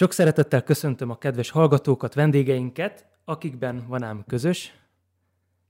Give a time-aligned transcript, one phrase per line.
[0.00, 4.74] Sok szeretettel köszöntöm a kedves hallgatókat, vendégeinket, akikben van ám közös,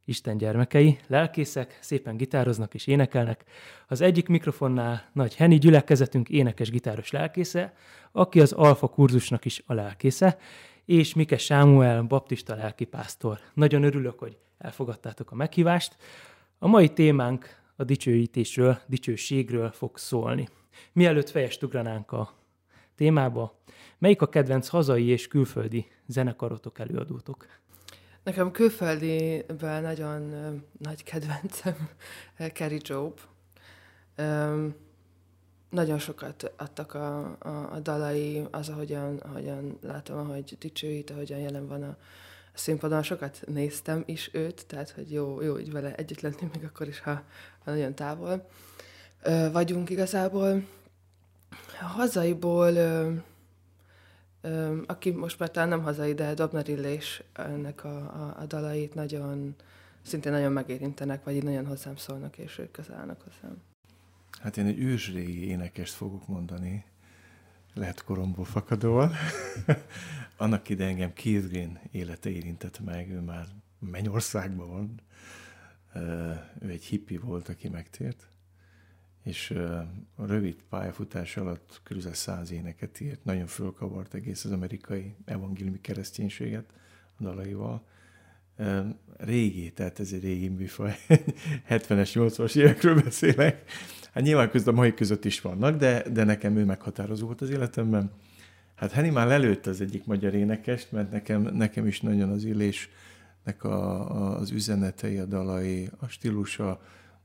[0.04, 3.44] Isten gyermekei, lelkészek, szépen gitároznak és énekelnek.
[3.88, 7.74] Az egyik mikrofonnál nagy Henny gyülekezetünk énekes gitáros lelkésze,
[8.12, 10.38] aki az Alfa kurzusnak is a lelkésze,
[10.84, 13.38] és Mike Sámuel, baptista lelkipásztor.
[13.54, 15.96] Nagyon örülök, hogy elfogadtátok a meghívást.
[16.58, 20.48] A mai témánk a dicsőítésről, dicsőségről fog szólni.
[20.92, 22.38] Mielőtt fejest ugranánk a
[23.00, 23.58] témába,
[23.98, 27.46] melyik a kedvenc hazai és külföldi zenekarotok, előadótok?
[28.22, 31.88] Nekem külföldiből nagyon uh, nagy kedvencem
[32.52, 33.20] Kerry Job.
[34.18, 34.74] Um,
[35.70, 41.66] nagyon sokat adtak a, a, a dalai, az, ahogyan, ahogyan látom, ahogy dicsőít, ahogyan jelen
[41.68, 41.96] van a,
[42.54, 43.02] a színpadon.
[43.02, 47.00] Sokat néztem is őt, tehát hogy jó, jó így vele együtt lenni, még akkor is,
[47.00, 47.22] ha,
[47.64, 48.48] ha nagyon távol
[49.24, 50.62] uh, vagyunk igazából.
[51.80, 53.16] A hazaiból uh,
[54.86, 59.54] aki most már talán nem hazai, de Dobner Illés ennek a, a, a dalait nagyon,
[60.02, 63.62] szintén nagyon megérintenek, vagy így nagyon hozzám szólnak, és ők közel állnak hozzám.
[64.40, 66.84] Hát én egy ősrégi énekest fogok mondani,
[67.74, 69.12] lehet koromból fakadóan.
[70.36, 73.46] Annak ide engem Keith Green élete érintett meg, ő már
[73.78, 75.00] Mennyországban van.
[76.60, 78.29] Ő egy hippi volt, aki megtért
[79.22, 79.54] és
[80.16, 82.12] rövid pályafutás alatt kb.
[82.12, 86.64] száz éneket írt, nagyon fölkavart egész az amerikai evangéliumi kereszténységet
[87.18, 87.84] a dalaival.
[89.16, 90.96] Régi, tehát ez egy régi műfaj,
[91.70, 93.70] 70-es, 80-as évekről beszélek.
[94.12, 97.50] Hát nyilván közben a mai között is vannak, de, de nekem ő meghatározó volt az
[97.50, 98.12] életemben.
[98.74, 103.64] Hát Henny már lelőtt az egyik magyar énekest, mert nekem, nekem is nagyon az illésnek
[103.64, 106.80] a, a, az üzenetei, a dalai, a stílusa,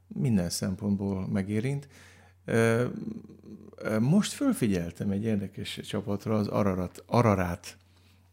[0.07, 1.87] minden szempontból megérint.
[3.99, 7.77] Most fölfigyeltem egy érdekes csapatra, az Ararat, Ararát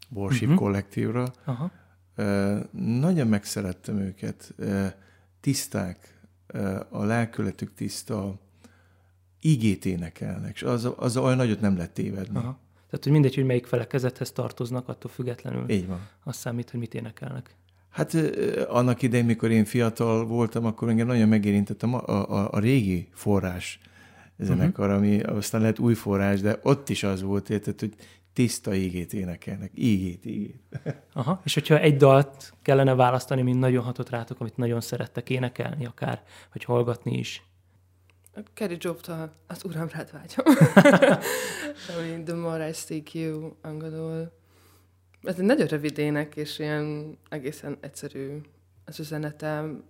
[0.09, 0.63] Borship uh-huh.
[0.63, 1.33] kollektívra.
[1.43, 1.71] Aha.
[2.71, 4.53] Nagyon megszerettem őket.
[5.39, 6.21] Tiszták,
[6.89, 8.39] a lelkületük tiszta,
[9.39, 12.37] igét énekelnek, és az, az olyan nagyot nem lett tévedni.
[12.37, 12.59] Aha.
[12.89, 15.69] Tehát, hogy mindegy, hogy melyik felekezethez tartoznak, attól függetlenül.
[15.69, 16.07] Így van.
[16.23, 17.55] Az számít, hogy mit énekelnek.
[17.93, 18.13] Hát
[18.67, 23.79] annak idején, mikor én fiatal voltam, akkor engem nagyon megérintettem a, a, a régi forrás
[24.37, 25.03] zenekar, uh-huh.
[25.03, 27.93] ami aztán lehet új forrás, de ott is az volt, érted, hogy
[28.33, 29.71] tiszta ígét énekelnek.
[29.75, 30.61] Ígét, ígét.
[31.13, 35.85] Aha, és hogyha egy dalt kellene választani, mint nagyon hatott rátok, amit nagyon szerettek énekelni
[35.85, 36.23] akár,
[36.53, 37.43] vagy hallgatni is.
[38.53, 38.99] Kerry job
[39.47, 40.55] az Uram rád vágyom.
[41.89, 44.31] I mean, the more I seek you, angolul
[45.23, 48.41] ez egy nagyon rövid ének, és ilyen egészen egyszerű
[48.85, 49.83] az üzenetem.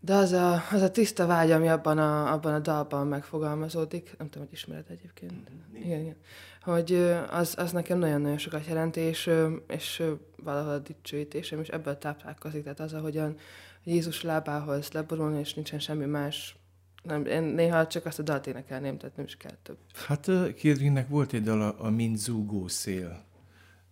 [0.00, 4.28] De az a, az a tiszta vágy, ami abban a, abban a dalban megfogalmazódik, nem
[4.28, 5.32] tudom, hogy ismered egyébként.
[5.74, 6.16] Igen, igen.
[6.62, 6.92] Hogy
[7.30, 9.30] az, az nekem nagyon-nagyon sokat jelent, és,
[9.68, 10.02] és
[10.36, 12.62] valahol a dicsőítésem is ebből táplálkozik.
[12.62, 13.36] Tehát az, ahogyan
[13.84, 16.56] Jézus lábához leborulni, és nincsen semmi más
[17.02, 19.76] nem, én néha csak azt a dalt énekelném, tehát nem is kell több.
[20.06, 23.24] Hát Kirvinnek volt egy dal, a, a Mint zúgó szél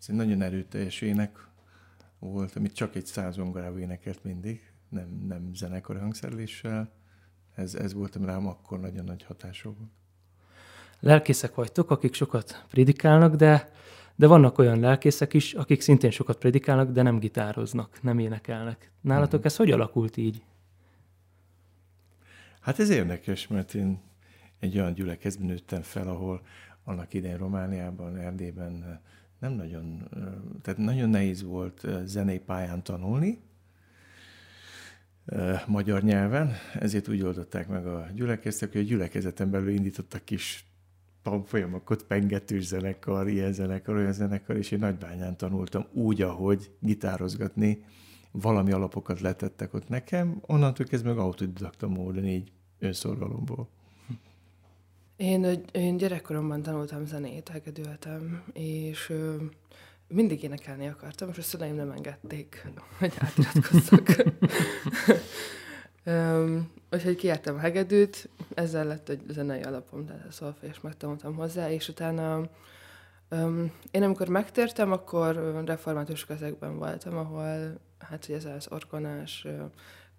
[0.00, 1.48] ez egy nagyon erőteljes ének
[2.18, 6.90] volt, amit csak egy százongorával énekelt mindig, nem, nem zenekar hangszereléssel.
[7.54, 9.90] Ez, ez volt rám akkor nagyon nagy hatású volt.
[11.00, 13.72] Lelkészek vagytok, akik sokat prédikálnak, de,
[14.16, 18.90] de vannak olyan lelkészek is, akik szintén sokat prédikálnak, de nem gitároznak, nem énekelnek.
[19.00, 19.48] Nálatok hmm.
[19.48, 20.42] ez hogy alakult így?
[22.60, 24.00] Hát ez érdekes, mert én
[24.58, 26.42] egy olyan gyülekezben nőttem fel, ahol
[26.84, 29.00] annak idején Romániában, Erdélyben
[29.40, 30.08] nem nagyon,
[30.62, 33.38] tehát nagyon nehéz volt zenei pályán tanulni,
[35.66, 40.64] magyar nyelven, ezért úgy oldották meg a gyülekeztek, hogy a gyülekezeten belül indítottak kis
[41.22, 47.84] tanfolyamokat, pengetős zenekar, ilyen zenekar, olyan zenekar, és én Nagybányán tanultam úgy, ahogy gitározgatni,
[48.30, 53.68] valami alapokat letettek ott nekem, onnantól kezdve meg autodidakta módon, így önszorgalomból.
[55.20, 59.34] Én, én gyerekkoromban tanultam zenét, hegedültem, és ö,
[60.08, 62.66] mindig énekelni akartam, és a szüleim nem engedték,
[62.98, 64.08] hogy átiratkozzak.
[66.06, 71.70] um, úgyhogy kiártam a hegedűt, ezzel lett egy zenei alapom, tehát a szolfés megtanultam hozzá,
[71.70, 72.48] és utána
[73.30, 79.46] um, én amikor megtértem, akkor református közegben voltam, ahol hát hogy ez az orgonás,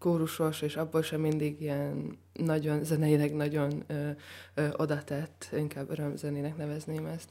[0.01, 4.09] kórusos, és abból sem mindig ilyen nagyon zeneileg nagyon ö,
[4.53, 7.29] ö, odatett, inkább örömzenének nevezném ezt.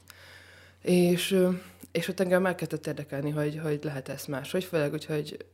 [0.83, 1.51] És, ö,
[1.93, 5.47] és ott engem elkezdett érdekelni, hogy, hogy lehet ezt más, hogy főleg, hogy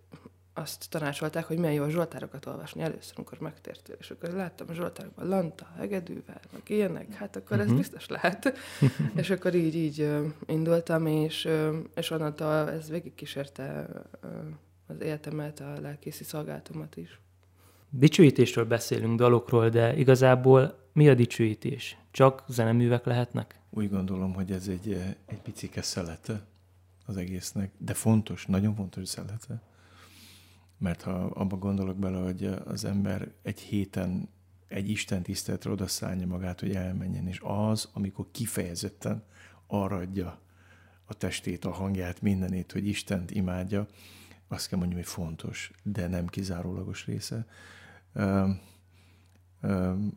[0.54, 3.96] azt tanácsolták, hogy milyen jó a Zsoltárokat olvasni először, amikor megtértél.
[3.98, 7.72] És akkor láttam a Zsoltárokban Lanta, Hegedűvel, meg ilyenek, hát akkor uh-huh.
[7.72, 8.58] ez biztos lehet.
[9.20, 10.08] és akkor így, így
[10.46, 11.48] indultam, és,
[11.94, 13.88] és onnantól ez végigkísérte
[14.86, 17.20] az életemet, a lelkészi szolgálatomat is.
[17.90, 21.98] Dicsőítésről beszélünk, dalokról, de igazából mi a dicsőítés?
[22.10, 23.60] Csak zeneművek lehetnek?
[23.70, 24.92] Úgy gondolom, hogy ez egy,
[25.26, 26.46] egy picike szelete
[27.06, 29.62] az egésznek, de fontos, nagyon fontos szelete.
[30.78, 34.28] Mert ha abba gondolok bele, hogy az ember egy héten
[34.68, 39.24] egy Isten tiszteletre odaszállja magát, hogy elmenjen, és az, amikor kifejezetten
[39.66, 40.40] arra adja
[41.04, 43.86] a testét, a hangját, mindenét, hogy Istent imádja,
[44.48, 47.46] azt kell mondjam, hogy fontos, de nem kizárólagos része.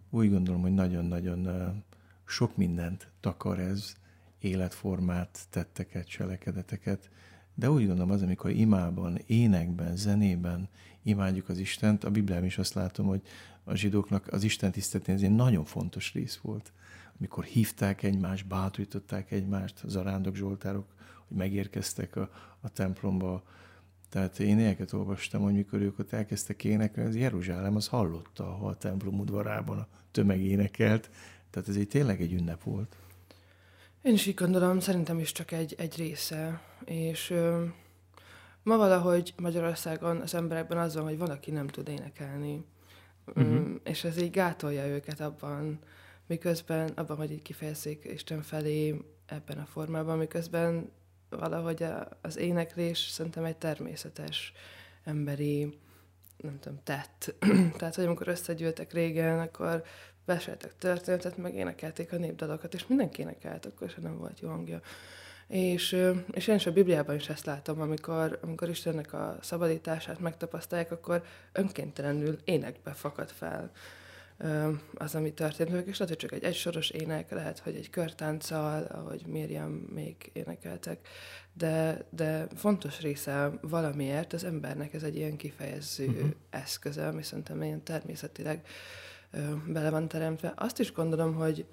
[0.09, 1.83] Úgy gondolom, hogy nagyon-nagyon
[2.25, 3.93] sok mindent takar ez,
[4.39, 7.09] életformát, tetteket, cselekedeteket,
[7.53, 10.69] de úgy gondolom az, amikor imában, énekben, zenében
[11.03, 13.21] imádjuk az Istent, a Bibliában is azt látom, hogy
[13.63, 16.71] a zsidóknak az Isten tiszteletén ez egy nagyon fontos rész volt.
[17.19, 20.93] Amikor hívták egymást, bátorították egymást, az arándok zsoltárok,
[21.27, 22.29] hogy megérkeztek a,
[22.61, 23.43] a templomba.
[24.09, 28.67] Tehát én ilyeneket olvastam, hogy mikor ők ott elkezdtek énekelni, az Jeruzsálem az hallotta, ha
[28.67, 31.09] a templom udvarában a tömeg énekelt.
[31.49, 32.95] Tehát ez egy tényleg egy ünnep volt.
[34.01, 36.61] Én is így gondolom, szerintem is csak egy, egy része.
[36.85, 37.65] És ö,
[38.63, 42.65] ma valahogy Magyarországon az emberekben az van, hogy valaki nem tud énekelni.
[43.25, 43.69] Uh-huh.
[43.83, 45.79] És ez így gátolja őket abban,
[46.27, 50.91] miközben, abban, hogy így kifejezzék Isten felé ebben a formában, miközben
[51.29, 51.85] valahogy
[52.21, 54.53] az éneklés szerintem egy természetes
[55.03, 55.77] emberi,
[56.37, 57.35] nem tudom, tett.
[57.77, 59.83] Tehát, hogy amikor összegyűltek régen, akkor
[60.25, 64.81] meséltek történetet, meg énekelték a népdalokat, és mindenki énekelt, akkor sem nem volt jó hangja.
[65.47, 70.91] És, és én is a Bibliában is ezt látom, amikor, amikor Istennek a szabadítását megtapasztalják,
[70.91, 73.71] akkor önkéntelenül énekbe fakad fel
[74.93, 79.23] az, ami történt és lehet, hogy csak egy egysoros ének, lehet, hogy egy körtánccal, ahogy
[79.27, 81.07] Miriam még énekeltek,
[81.53, 86.29] de, de fontos része valamiért az embernek ez egy ilyen kifejező uh-huh.
[86.49, 88.67] eszköze, ami szerintem ilyen természetileg
[89.67, 90.53] bele van teremtve.
[90.55, 91.65] Azt is gondolom, hogy,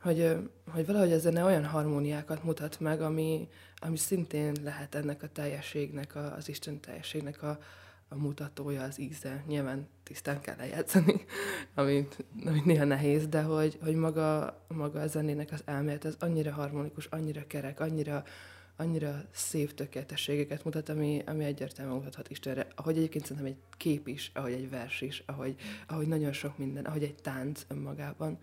[0.00, 0.36] hogy,
[0.72, 6.16] hogy valahogy ez ne olyan harmóniákat mutat meg, ami, ami szintén lehet ennek a teljességnek,
[6.16, 7.58] az Isten teljességnek a,
[8.12, 9.44] a mutatója, az íze.
[9.46, 11.24] Nyilván tisztán kell lejátszani,
[11.74, 16.52] amit, amit néha nehéz, de hogy, hogy maga, maga a zenének az elmélet az annyira
[16.52, 18.24] harmonikus, annyira kerek, annyira,
[18.76, 22.66] annyira szép tökéletességeket mutat, ami, ami egyértelműen mutathat Istenre.
[22.74, 25.54] Ahogy egyébként szerintem egy kép is, ahogy egy vers is, ahogy,
[25.86, 28.38] ahogy nagyon sok minden, ahogy egy tánc önmagában.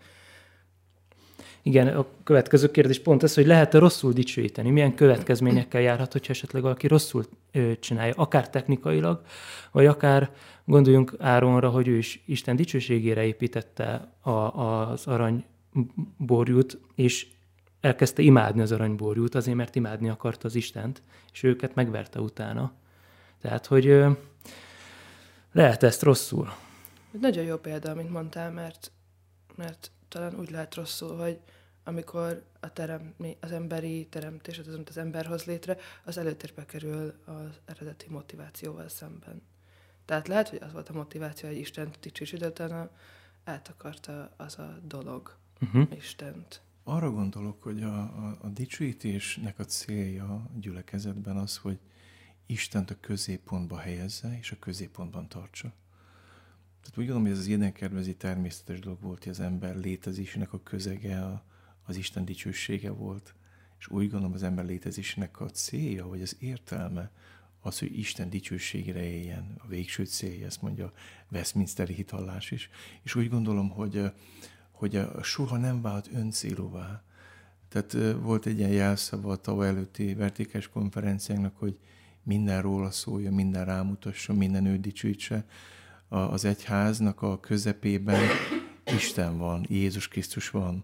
[1.62, 4.70] Igen, a következő kérdés pont ez, hogy lehet-e rosszul dicsőíteni?
[4.70, 7.24] Milyen következményekkel járhat, hogyha esetleg valaki rosszul
[7.80, 9.20] csinálja, akár technikailag,
[9.72, 10.30] vagy akár
[10.64, 17.26] gondoljunk Áronra, hogy ő is Isten dicsőségére építette a, az aranyborjút, és
[17.80, 21.02] elkezdte imádni az aranyborjút, azért, mert imádni akarta az Istent,
[21.32, 22.72] és őket megverte utána.
[23.40, 24.04] Tehát, hogy
[25.52, 26.52] lehet ezt rosszul.
[27.20, 28.90] Nagyon jó példa, amit mondtál, mert,
[29.56, 31.40] mert talán úgy lehet rosszul, hogy
[31.84, 37.14] amikor a terem, az emberi teremtés, az, amit az ember hoz létre, az előtérbe kerül
[37.24, 39.42] az eredeti motivációval szemben.
[40.04, 42.90] Tehát lehet, hogy az volt a motiváció, hogy Isten dicsősít, de utána
[43.44, 45.96] eltakarta az a dolog uh-huh.
[45.96, 46.62] Istent.
[46.84, 51.78] Arra gondolok, hogy a, a, a dicsőítésnek a célja a gyülekezetben az, hogy
[52.46, 55.72] Istent a középpontba helyezze, és a középpontban tartsa.
[56.88, 60.62] Tehát úgy gondolom, hogy ez az énekervezi természetes dolog volt, hogy az ember létezésének a
[60.62, 61.44] közege a,
[61.82, 63.34] az Isten dicsősége volt.
[63.78, 67.10] És úgy gondolom, az ember létezésének a célja, vagy az értelme,
[67.60, 70.92] az, hogy Isten dicsőségére éljen, a végső célja, ezt mondja
[71.32, 72.70] Westminsteri hitallás is.
[73.02, 74.12] És úgy gondolom, hogy
[74.70, 77.02] hogy a, soha nem vált öncélúvá.
[77.68, 81.78] Tehát volt egy ilyen jelszava a tavaly előtti vertikás konferenciánknak, hogy
[82.22, 85.44] minden róla szólja, minden rámutasson, minden ő dicsőítse.
[86.08, 88.20] Az egyháznak a közepében
[88.84, 90.82] Isten van, Jézus Krisztus van.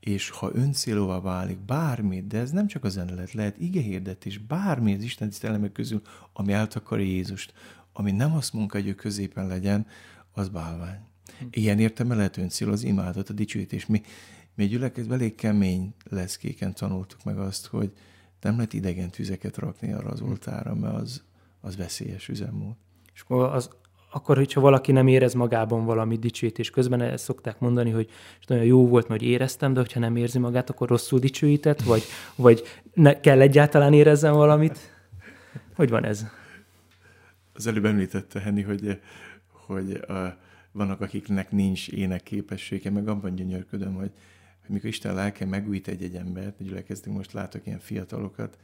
[0.00, 5.02] És ha öncélóvá válik bármi, de ez nem csak a zenelet, lehet igehirdetés, bármi az
[5.02, 6.02] Isten tisztelemek közül,
[6.32, 7.52] ami eltakarja Jézust,
[7.92, 9.86] ami nem azt munka, hogy ő középen legyen,
[10.32, 10.98] az bálvány.
[11.50, 13.86] Ilyen értelme lehet öncél az imádat, a dicsőítés.
[13.86, 14.02] Mi,
[14.54, 17.92] mi gyülekezben elég kemény leszkéken tanultuk meg azt, hogy
[18.40, 21.22] nem lehet idegen tüzeket rakni arra az oltára, mert az,
[21.60, 22.74] az veszélyes üzemmód.
[23.14, 23.70] És akkor, az,
[24.14, 28.10] akkor, hogyha valaki nem érez magában valami dicsőítés közben, ezt szokták mondani, hogy
[28.46, 32.02] nagyon jó volt, hogy éreztem, de hogyha nem érzi magát, akkor rosszul dicsőített, vagy,
[32.36, 32.62] vagy
[32.94, 34.78] ne, kell egyáltalán érezzen valamit?
[35.74, 36.26] Hogy van ez?
[37.54, 39.00] az előbb említette Henni, hogy,
[39.48, 40.38] hogy a,
[40.72, 44.10] vannak, akiknek nincs ének képessége, meg abban gyönyörködöm, hogy,
[44.60, 48.58] hogy mikor Isten lelke megújít egy-egy embert, gyülekeztünk, most látok ilyen fiatalokat,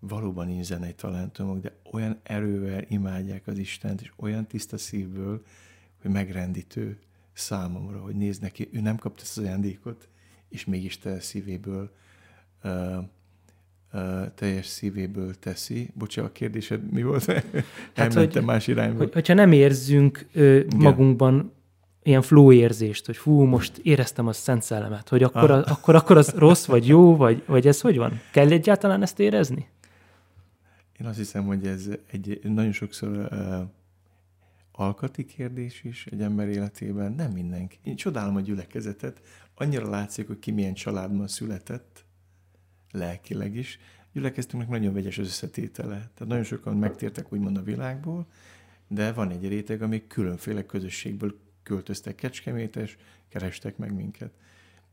[0.00, 5.42] valóban nincs zenei talentumok, de olyan erővel imádják az Istent, és olyan tiszta szívből,
[6.02, 6.98] hogy megrendítő
[7.32, 10.08] számomra, hogy nézd neki, ő nem kapta ezt az ajándékot,
[10.48, 11.90] és mégis te szívéből
[12.64, 12.96] uh,
[13.92, 15.90] uh, teljes szívéből teszi.
[15.94, 17.24] Bocsánat, a kérdésed mi volt?
[17.94, 18.98] Hát, hogy, más irányba.
[18.98, 21.52] Hogy, hogyha nem érzünk ö, magunkban
[22.02, 25.58] ilyen flow érzést, hogy fú, most éreztem a szent szellemet, hogy akkor, ah.
[25.58, 28.20] a, akkor, akkor az rossz, vagy jó, vagy, vagy ez hogy van?
[28.32, 29.66] Kell egyáltalán ezt érezni?
[31.00, 33.68] Én azt hiszem, hogy ez egy nagyon sokszor uh,
[34.72, 37.78] alkati kérdés is egy ember életében, nem mindenki.
[37.82, 39.20] Én csodálom a gyülekezetet,
[39.54, 42.04] annyira látszik, hogy ki milyen családban született,
[42.90, 43.78] lelkileg is.
[44.12, 45.88] Gyülekeztünknek nagyon vegyes az összetétele.
[45.94, 48.26] Tehát nagyon sokan megtértek úgymond a világból,
[48.88, 52.96] de van egy réteg, amik különféle közösségből költöztek Kecskemétes,
[53.28, 54.32] kerestek meg minket.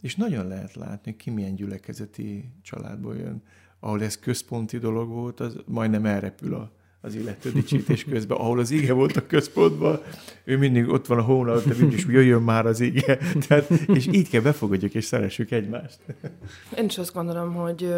[0.01, 3.43] És nagyon lehet látni, ki milyen gyülekezeti családból jön.
[3.86, 8.72] Ahol ez központi dolog volt, az majdnem elrepül a, az illető dicsítés közben, ahol az
[8.72, 10.01] ige volt a központban,
[10.44, 13.18] ő mindig ott van a hónap, de is jöjjön már az ige.
[13.48, 16.00] Tehát, és így kell befogadjuk és szeressük egymást.
[16.77, 17.94] Én is azt gondolom, hogy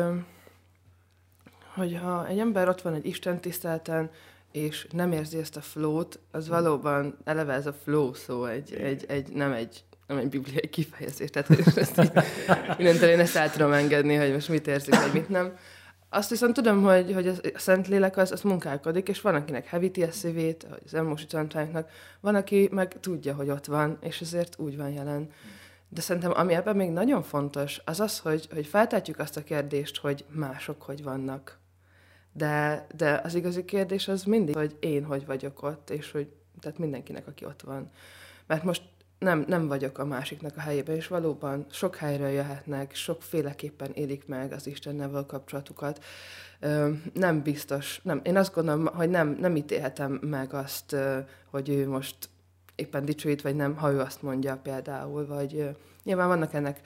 [1.74, 4.10] hogy ha egy ember ott van egy Isten tisztelten,
[4.52, 9.06] és nem érzi ezt a flót, az valóban eleve ez a flow szó, egy, egy,
[9.08, 12.00] egy, nem egy nem egy bibliai kifejezés, tehát hogy ezt
[12.80, 15.58] így, én ezt el tudom engedni, hogy most mit érzik, vagy mit nem.
[16.10, 20.12] Azt viszont tudom, hogy, hogy a Szentlélek az, az munkálkodik, és van, akinek hevíti a
[20.12, 24.90] szívét, az elmósi tanítványoknak, van, aki meg tudja, hogy ott van, és ezért úgy van
[24.90, 25.32] jelen.
[25.90, 29.98] De szerintem, ami ebben még nagyon fontos, az az, hogy, hogy feltetjük azt a kérdést,
[29.98, 31.60] hogy mások hogy vannak.
[32.34, 36.28] De, de az igazi kérdés az mindig, hogy én hogy vagyok ott, és hogy
[36.60, 37.92] tehát mindenkinek, aki ott van.
[38.48, 38.82] Mert most
[39.20, 44.52] nem, nem vagyok a másiknak a helyében, és valóban sok helyről jöhetnek, sokféleképpen élik meg
[44.52, 46.04] az Istennel kapcsolatukat.
[47.14, 50.96] Nem biztos, nem, én azt gondolom, hogy nem, nem ítélhetem meg azt,
[51.50, 52.16] hogy ő most
[52.76, 55.70] éppen dicsőít, vagy nem, ha ő azt mondja például, vagy
[56.04, 56.82] nyilván vannak ennek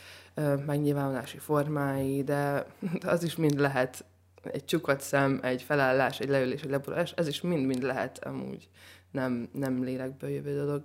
[0.65, 2.65] megnyilvánulási formái, de
[3.05, 4.05] az is mind lehet
[4.43, 8.69] egy csukott szem, egy felállás, egy leülés, egy leborulás, ez is mind-mind lehet amúgy
[9.11, 10.83] nem, nem lélekből jövő dolog.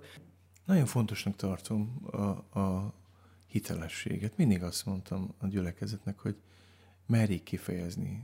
[0.67, 2.93] Nagyon fontosnak tartom a, a
[3.45, 4.37] hitelességet.
[4.37, 6.35] Mindig azt mondtam a gyülekezetnek, hogy
[7.05, 8.21] merjék kifejezni.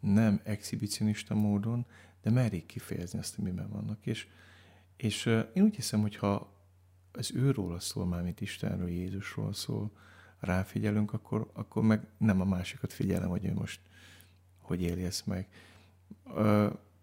[0.00, 1.86] Nem exhibicionista módon,
[2.22, 4.06] de merjék kifejezni azt, amiben vannak.
[4.06, 4.28] És,
[4.96, 6.52] és én úgy hiszem, hogy ha
[7.12, 9.90] az őról szól, már mint Istenről, Jézusról szól,
[10.38, 13.80] ráfigyelünk, akkor, akkor meg nem a másikat figyelem, hogy ő most
[14.58, 15.48] hogy éli ezt meg.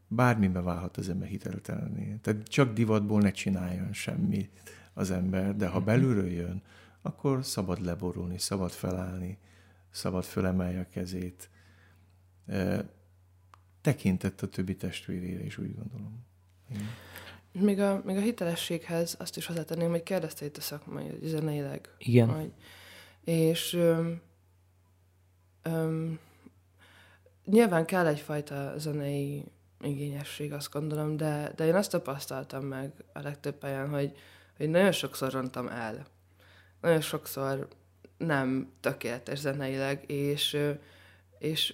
[0.07, 2.15] Bármiben válhat az ember hiteltelenné.
[2.21, 5.85] Tehát csak divatból ne csináljon semmit az ember, de ha mhm.
[5.85, 6.61] belülről jön,
[7.01, 9.37] akkor szabad leborulni, szabad felállni,
[9.91, 11.49] szabad fölemelje a kezét.
[13.81, 16.25] Tekintett a többi testvérére is, úgy gondolom.
[17.51, 21.89] Még a, még a hitelességhez azt is hozzátenném, hogy kérdezte itt a szakmai, zeneileg.
[21.97, 22.29] Igen.
[22.29, 22.53] Hogy,
[23.23, 24.21] és öm,
[25.61, 26.19] öm,
[27.45, 29.45] nyilván kell egyfajta zenei
[29.81, 34.17] igényesség, azt gondolom, de, de én azt tapasztaltam meg a legtöbb helyen, hogy,
[34.59, 36.05] hogy nagyon sokszor rontam el.
[36.81, 37.67] Nagyon sokszor
[38.17, 40.57] nem tökéletes zeneileg, és,
[41.39, 41.73] és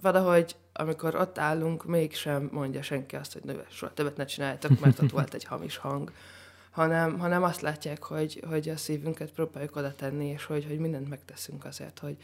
[0.00, 5.10] valahogy amikor ott állunk, mégsem mondja senki azt, hogy soha többet ne csináljátok, mert ott
[5.10, 6.12] volt egy hamis hang,
[6.70, 11.08] hanem, hanem azt látják, hogy, hogy a szívünket próbáljuk oda tenni, és hogy, hogy mindent
[11.08, 12.16] megteszünk azért, hogy,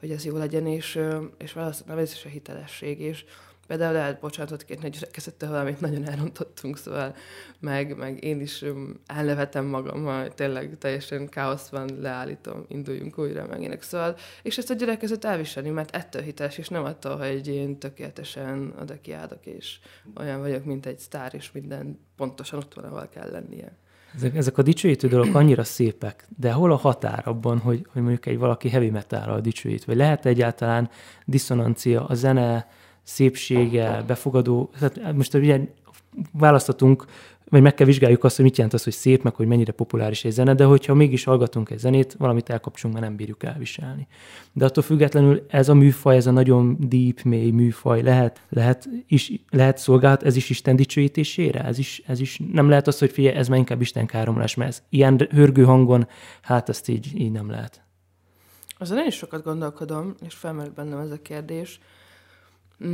[0.00, 1.00] hogy ez jó legyen, és,
[1.38, 3.24] és valószínűleg ez is a hitelesség, és
[3.72, 7.14] Például lehet bocsánatot kérni, hogy gyülekezettől valamit nagyon elrontottunk, szóval
[7.60, 8.64] meg, meg én is
[9.06, 13.82] elnevetem magam, ha tényleg teljesen káosz van, leállítom, induljunk újra meg ének.
[13.82, 18.74] Szóval, és ezt a gyülekezet elviselni, mert ettől hiteles, és nem attól, hogy én tökéletesen
[18.80, 19.78] oda kiállok, és
[20.16, 23.76] olyan vagyok, mint egy sztár, és minden pontosan ott van, ahol kell lennie.
[24.14, 28.26] Ezek, ezek a dicsőítő dolgok annyira szépek, de hol a határ abban, hogy, hogy mondjuk
[28.26, 30.90] egy valaki heavy metal dicsőít, vagy lehet egyáltalán
[31.24, 32.68] diszonancia a zene,
[33.02, 35.60] szépsége, befogadó, tehát most ugye
[36.32, 37.06] választatunk,
[37.52, 40.24] vagy meg kell vizsgáljuk azt, hogy mit jelent az, hogy szép, meg hogy mennyire populáris
[40.24, 44.06] egy zene, de hogyha mégis hallgatunk egy zenét, valamit elkapcsolunk, mert nem bírjuk elviselni.
[44.52, 49.32] De attól függetlenül ez a műfaj, ez a nagyon deep, mély műfaj lehet, lehet, is,
[49.50, 53.36] lehet szolgált, ez is Isten dicsőítésére, ez is, ez is nem lehet az, hogy figyelj,
[53.36, 56.08] ez már inkább Isten káromlás, mert ez ilyen hörgő hangon,
[56.42, 57.82] hát ezt így, így nem lehet.
[58.78, 61.80] Azon én is sokat gondolkodom, és felmerült bennem ez a kérdés,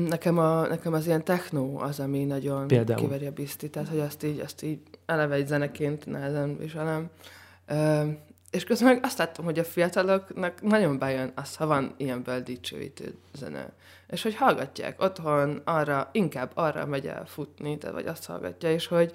[0.09, 3.01] Nekem, a, nekem az ilyen techno az, ami nagyon Például.
[3.01, 7.11] kiveri a bizti, tehát hogy azt így, azt így eleve egy zeneként nehezen viselem.
[7.67, 8.03] Ö,
[8.51, 13.15] és közben meg azt láttam, hogy a fiataloknak nagyon bejön az, ha van ilyenből dicsőítő
[13.35, 13.73] zene.
[14.09, 18.87] És hogy hallgatják otthon, arra, inkább arra megy el futni, tehát vagy azt hallgatja, és
[18.87, 19.13] hogy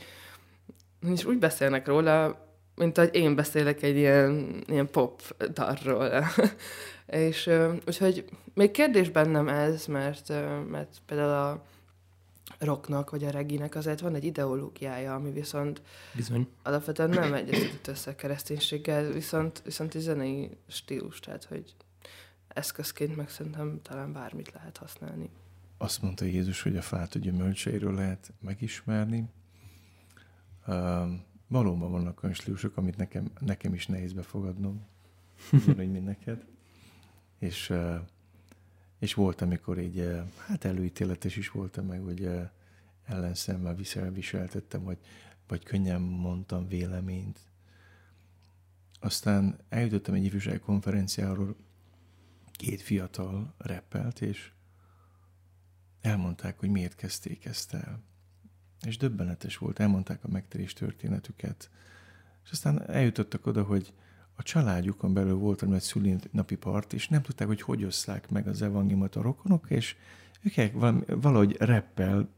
[1.13, 2.42] és úgy beszélnek róla,
[2.75, 5.21] mint ahogy én beszélek egy ilyen, ilyen pop
[5.53, 6.09] darról.
[7.05, 7.49] és
[7.87, 10.29] úgyhogy még kérdés bennem ez, mert,
[10.69, 11.63] mert például a
[12.59, 15.81] rocknak, vagy a reginek azért van egy ideológiája, ami viszont
[16.15, 16.47] Bizony.
[16.63, 21.75] alapvetően nem egyeztetett össze a kereszténységgel, viszont, viszont egy zenei stílus, tehát hogy
[22.47, 25.29] eszközként meg szerintem talán bármit lehet használni.
[25.77, 29.25] Azt mondta Jézus, hogy a fát a gyümölcseiről lehet megismerni.
[30.67, 31.07] Uh,
[31.47, 34.85] valóban vannak olyan stílusok, amit nekem, nekem is nehéz befogadnom,
[35.51, 36.45] ugyanúgy, mint neked.
[37.39, 37.73] És,
[38.99, 40.09] és volt, amikor így,
[40.47, 42.29] hát előítéletes is voltam meg, hogy
[43.05, 43.75] ellenszemmel
[44.13, 44.97] viseltettem, vagy,
[45.47, 47.39] vagy könnyen mondtam véleményt.
[48.99, 51.55] Aztán eljutottam egy ifjúsági konferenciáról,
[52.51, 54.51] két fiatal reppelt, és
[56.01, 58.03] elmondták, hogy miért kezdték ezt el.
[58.85, 61.69] És döbbenetes volt, elmondták a megtérés történetüket.
[62.43, 63.93] És aztán eljutottak oda, hogy
[64.35, 68.61] a családjukon belül volt egy szülinapi part, és nem tudták, hogy hogy osszák meg az
[68.61, 69.95] evangéliumot a rokonok, és
[70.41, 70.71] ők
[71.07, 72.29] valahogy reppel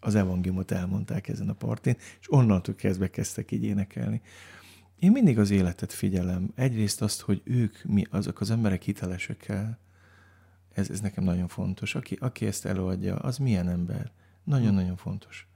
[0.00, 4.20] az evangéliumot elmondták ezen a partin, és onnantól kezdve kezdtek így énekelni.
[4.98, 6.50] Én mindig az életet figyelem.
[6.54, 9.78] Egyrészt azt, hogy ők, mi, azok az emberek hitelesek el,
[10.76, 11.94] ez, ez nekem nagyon fontos.
[11.94, 14.10] Aki, aki ezt előadja, az milyen ember?
[14.44, 15.46] Nagyon-nagyon fontos.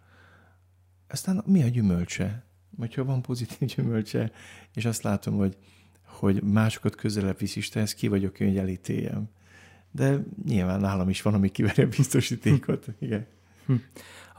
[1.09, 2.45] Aztán mi a gyümölcse?
[2.79, 4.33] Hogyha van pozitív gyümölcse,
[4.75, 5.57] és azt látom, hogy,
[6.05, 9.29] hogy másokat közelebb visz Istenhez, ki vagyok én, hogy elítéljem.
[9.91, 12.87] De nyilván nálam is van, ami kiveri a biztosítékot.
[12.99, 13.27] Igen.
[13.67, 13.75] Hm.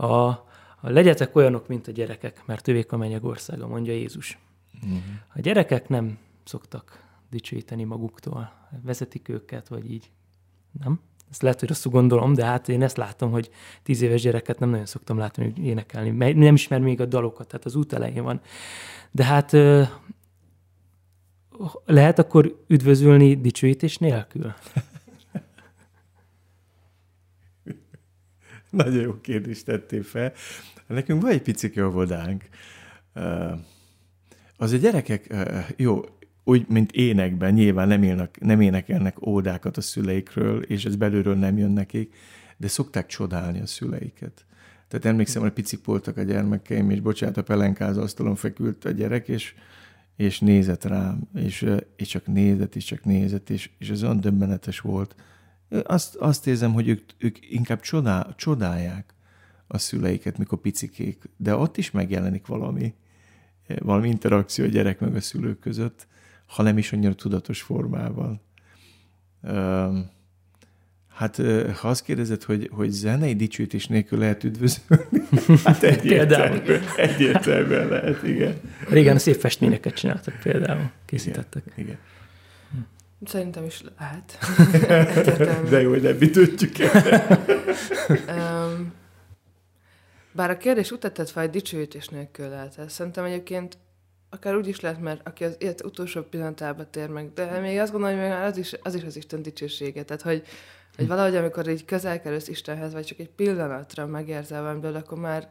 [0.06, 0.28] A,
[0.82, 4.38] a legyetek olyanok, mint a gyerekek, mert ővék a mennyek országa, mondja Jézus.
[4.84, 5.00] Uh-huh.
[5.34, 10.12] A gyerekek nem szoktak dicsőíteni maguktól, vezetik őket, vagy így
[10.84, 11.00] nem?
[11.30, 13.50] Ezt lehet, hogy rosszul gondolom, de hát én ezt látom, hogy
[13.84, 16.34] tíz éves gyereket nem nagyon szoktam látni, hogy énekelni.
[16.34, 18.42] Nem ismer még a dalokat, tehát az út elején van.
[19.12, 19.52] De hát
[21.86, 24.54] lehet akkor üdvözölni dicsőítés nélkül?
[28.70, 30.34] Nagyon jó kérdést tettél fel.
[30.88, 32.44] Nekünk van egy picike óvodánk.
[34.58, 35.36] Az a gyerekek,
[35.76, 36.02] jó,
[36.44, 41.58] úgy, mint énekben, nyilván nem, élnek, nem énekelnek ódákat a szüleikről, és ez belülről nem
[41.58, 42.16] jön nekik,
[42.58, 44.46] de szokták csodálni a szüleiket.
[44.88, 49.54] Tehát emlékszem, hogy picik voltak a gyermekeim, és bocsánat, a pelenkáz fekült a gyerek, és,
[50.16, 54.80] és nézett rám, és, és csak nézett, és csak nézett, és, és ez olyan döbbenetes
[54.80, 55.16] volt.
[55.84, 59.14] Azt, azt érzem, hogy ők, ők inkább csodál, csodálják
[59.68, 62.94] a szüleiket, mikor picikék, de ott is megjelenik valami,
[63.80, 66.08] valami interakció a gyerek meg a szülők között,
[66.56, 68.42] ha nem is annyira tudatos formával.
[71.08, 71.36] Hát,
[71.80, 75.28] ha azt kérdezed, hogy, hogy zenei dicsőítés nélkül lehet üdvözölni,
[75.66, 78.60] hát egyértelműen, egyértelműen lehet, igen.
[78.90, 81.64] Régen szép festményeket csináltak például, készítettek.
[81.76, 81.86] Igen.
[81.86, 81.98] igen.
[83.26, 84.38] Szerintem is lehet.
[85.70, 86.72] De jó, hogy nem tudjuk
[88.10, 88.94] um,
[90.32, 92.90] Bár a kérdés utat fel, hogy dicsőítés nélkül lehet.
[92.90, 93.78] Szerintem egyébként
[94.34, 97.92] akár úgy is lehet, mert aki az élet utolsó pillanatába tér meg, de még azt
[97.92, 100.04] gondolom, hogy az is az, is az Isten dicsősége.
[100.04, 100.44] Tehát, hogy,
[100.96, 105.50] hogy valahogy amikor így közel kerülsz Istenhez, vagy csak egy pillanatra megérzel valamiből, akkor már,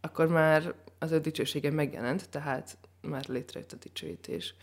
[0.00, 4.54] akkor már az ő dicsősége megjelent, tehát már létrejött a dicsőítés.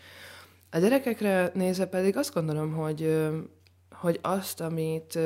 [0.70, 3.28] A gyerekekre nézve pedig azt gondolom, hogy,
[3.90, 5.18] hogy azt, amit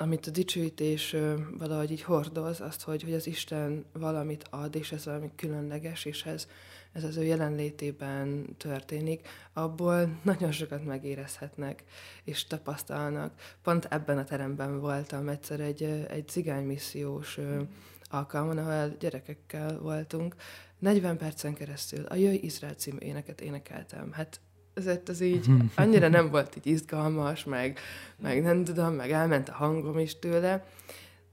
[0.00, 1.16] amit a dicsőítés
[1.58, 6.24] valahogy így hordoz, azt, hogy, hogy az Isten valamit ad, és ez valami különleges, és
[6.24, 6.46] ez,
[6.92, 11.84] ez az ő jelenlétében történik, abból nagyon sokat megérezhetnek,
[12.24, 13.34] és tapasztalnak.
[13.62, 17.38] Pont ebben a teremben voltam egyszer egy, egy cigánymissziós
[18.10, 20.34] alkalmon, ahol gyerekekkel voltunk.
[20.78, 24.12] 40 percen keresztül a Jöjj Izrael című éneket énekeltem.
[24.12, 24.40] Hát
[24.80, 27.78] ezért az így annyira nem volt így izgalmas, meg,
[28.16, 30.64] meg nem tudom, meg elment a hangom is tőle,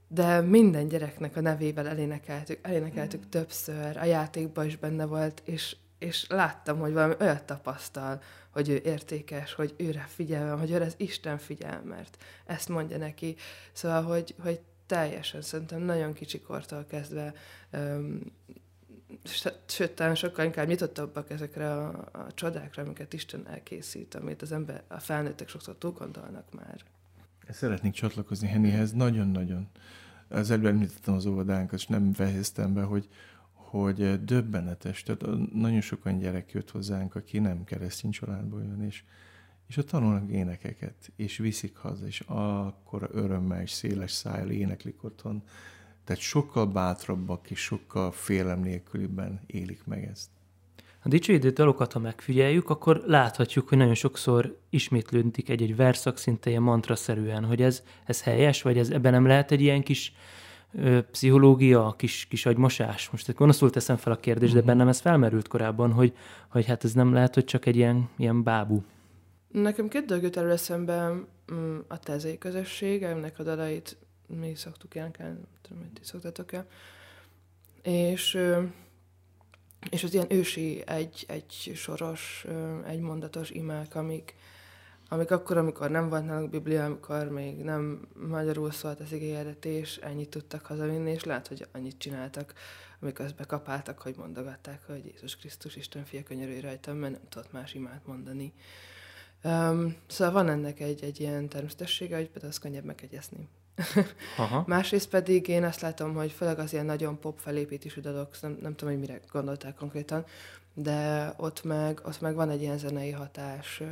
[0.08, 6.26] de minden gyereknek a nevével elénekeltük, elénekeltük többször, a játékban is benne volt, és, és
[6.28, 11.38] láttam, hogy valami olyat tapasztal, hogy ő értékes, hogy őre figyel, hogy őre az Isten
[11.38, 13.36] figyel, mert ezt mondja neki.
[13.72, 17.32] Szóval, hogy, hogy teljesen szerintem nagyon kicsikortól kezdve
[17.72, 18.20] um,
[19.66, 24.82] sőt, talán sokkal inkább nyitottabbak ezekre a, a csodákra, amiket Isten elkészít, amit az ember,
[24.88, 26.80] a felnőttek sokszor túl gondolnak már.
[27.50, 29.68] Szeretnék csatlakozni Hennihez, nagyon-nagyon.
[30.28, 33.08] Az előbb említettem az óvodánkat, és nem fejeztem be, hogy,
[33.52, 35.02] hogy döbbenetes.
[35.02, 39.04] Tehát nagyon sokan gyerek jött hozzánk, aki nem keresztény családból jön, és,
[39.66, 45.42] és ott tanulnak énekeket, és viszik haza, és akkor örömmel és széles szájjal éneklik otthon.
[46.08, 50.28] Tehát sokkal bátrabbak és sokkal félem nélkülibben élik meg ezt.
[51.02, 56.62] A dicsőítő dalokat, ha megfigyeljük, akkor láthatjuk, hogy nagyon sokszor ismétlődik egy-egy verszak szinte ilyen
[56.62, 60.12] mantraszerűen, hogy ez, ez helyes, vagy ez, ebben nem lehet egy ilyen kis
[60.72, 63.10] ö, pszichológia, kis, kis agymosás.
[63.10, 64.58] Most gonoszul teszem fel a kérdést, uh-huh.
[64.58, 64.78] de mhm.
[64.78, 66.12] bennem ez felmerült korábban, hogy,
[66.48, 68.84] hogy hát ez nem lehet, hogy csak egy ilyen, ilyen bábú.
[69.48, 71.10] Nekem két dolgot elő eszembe
[71.52, 73.96] mm, a tezei közösség, ennek a dalait
[74.28, 76.66] mi szoktuk énekelni, tudom, hogy ti szoktatok-e.
[77.82, 78.38] És
[79.90, 82.46] és az ilyen ősi egy, egy soros,
[82.86, 84.34] egy mondatos imák, amik,
[85.08, 90.28] amik akkor, amikor nem volt náluk Biblia, amikor még nem magyarul szólt az igényedetés, ennyit
[90.28, 92.54] tudtak hazavinni, és lehet, hogy annyit csináltak,
[93.00, 97.74] amikor bekapáltak, hogy mondogatták, hogy Jézus Krisztus, Isten fia könyörülj rajtam, mert nem tudott más
[97.74, 98.52] imát mondani.
[99.44, 103.48] Um, szóval van ennek egy, egy ilyen természetessége, hogy például az könnyebb megegyezni.
[104.36, 104.64] Aha.
[104.76, 108.74] Másrészt pedig én azt látom, hogy főleg az ilyen nagyon pop felépítésű dalok, nem, nem
[108.74, 110.24] tudom, hogy mire gondolták konkrétan,
[110.74, 113.82] de ott meg, ott meg van egy ilyen zenei hatás,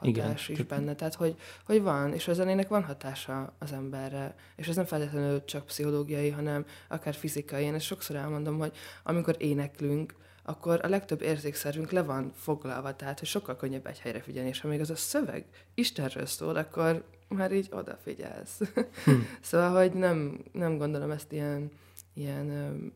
[0.00, 0.60] hatás Igen.
[0.60, 0.94] is benne.
[0.94, 5.44] Tehát, hogy, hogy van, és a zenének van hatása az emberre, és ez nem feltétlenül
[5.44, 7.64] csak pszichológiai, hanem akár fizikai.
[7.64, 8.72] Én ezt sokszor elmondom, hogy
[9.02, 10.14] amikor éneklünk,
[10.48, 14.60] akkor a legtöbb érzékszervünk le van foglalva, tehát hogy sokkal könnyebb egy helyre figyelni, és
[14.60, 18.60] ha még az a szöveg Istenről szól, akkor már így odafigyelsz.
[19.04, 19.10] Hm.
[19.40, 21.70] szóval, hogy nem, nem gondolom ezt ilyen,
[22.14, 22.46] ilyen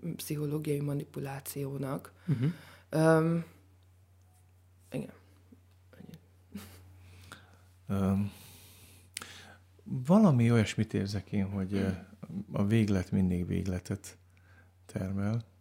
[0.03, 2.13] um, pszichológiai manipulációnak.
[2.27, 2.51] Uh-huh.
[3.19, 3.45] Um,
[4.91, 5.13] igen.
[7.89, 8.33] Um,
[9.85, 11.87] valami olyasmit érzek én, hogy
[12.53, 14.19] a véglet mindig végletet
[14.87, 15.52] termel.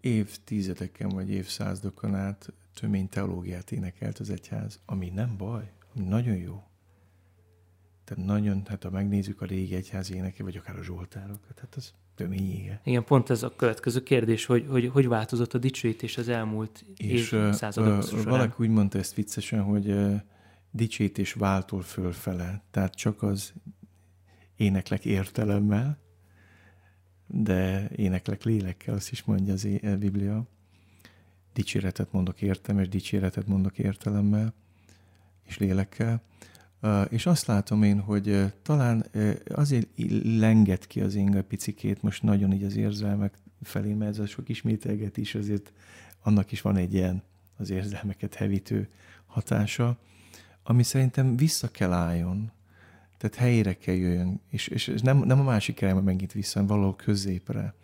[0.00, 6.62] Évtizedeken vagy évszázadokon át tömény teológiát énekelt az egyház, ami nem baj nagyon jó.
[8.04, 11.92] Tehát nagyon, hát ha megnézzük a régi egyházi éneke, vagy akár a zsoltárokat, hát az
[12.14, 12.80] töményége.
[12.84, 17.32] Igen, pont ez a következő kérdés, hogy hogy, hogy változott a dicsőítés az elmúlt és
[17.32, 18.24] évszázadok során.
[18.24, 20.20] Valaki úgy mondta ezt viccesen, hogy uh,
[20.70, 23.52] dicsőítés váltól fölfele, tehát csak az
[24.56, 25.98] éneklek értelemmel,
[27.30, 30.46] de éneklek lélekkel, azt is mondja az a Biblia.
[31.52, 34.54] Dicséretet mondok értem, és dicséretet mondok értelemmel
[35.46, 36.22] és lélekkel.
[37.08, 39.06] És azt látom én, hogy talán
[39.48, 39.88] azért
[40.24, 44.48] lenget ki az inga picikét most nagyon így az érzelmek felé, mert ez a sok
[44.48, 45.72] ismételget is azért
[46.22, 47.22] annak is van egy ilyen
[47.56, 48.88] az érzelmeket hevítő
[49.26, 49.98] hatása,
[50.62, 52.52] ami szerintem vissza kell álljon.
[53.18, 56.96] Tehát helyére kell jöjjön, és, és nem, nem a másik irányba megint vissza, hanem valahol
[56.96, 57.74] középre.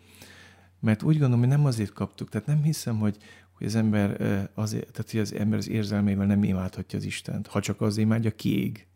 [0.79, 3.17] Mert úgy gondolom, hogy nem azért kaptuk, tehát nem hiszem, hogy,
[3.51, 4.09] hogy az ember
[4.53, 8.31] azért, tehát hogy az ember az érzelmével nem imádhatja az Istent, ha csak az imádja,
[8.31, 8.87] kiég.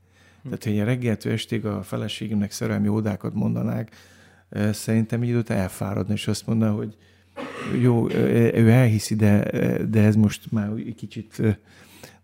[0.42, 0.50] Hm.
[0.50, 3.96] Tehát, hogy reggeltől estig a feleségemnek szerelmi ódákat mondanák,
[4.72, 6.98] szerintem így ott elfáradna, és azt mondaná, hogy
[7.82, 9.44] jó, ő elhiszi, de,
[9.90, 11.42] de ez most már egy kicsit...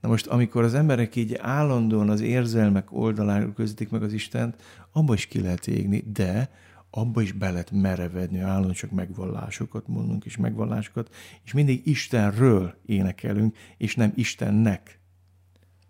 [0.05, 5.13] Na most, amikor az emberek így állandóan az érzelmek oldalára közítik meg az Istent, abba
[5.13, 6.49] is ki lehet égni, de
[6.89, 13.57] abba is be lehet merevedni, állandóan csak megvallásokat mondunk, és megvallásokat, és mindig Istenről énekelünk,
[13.77, 14.99] és nem Istennek.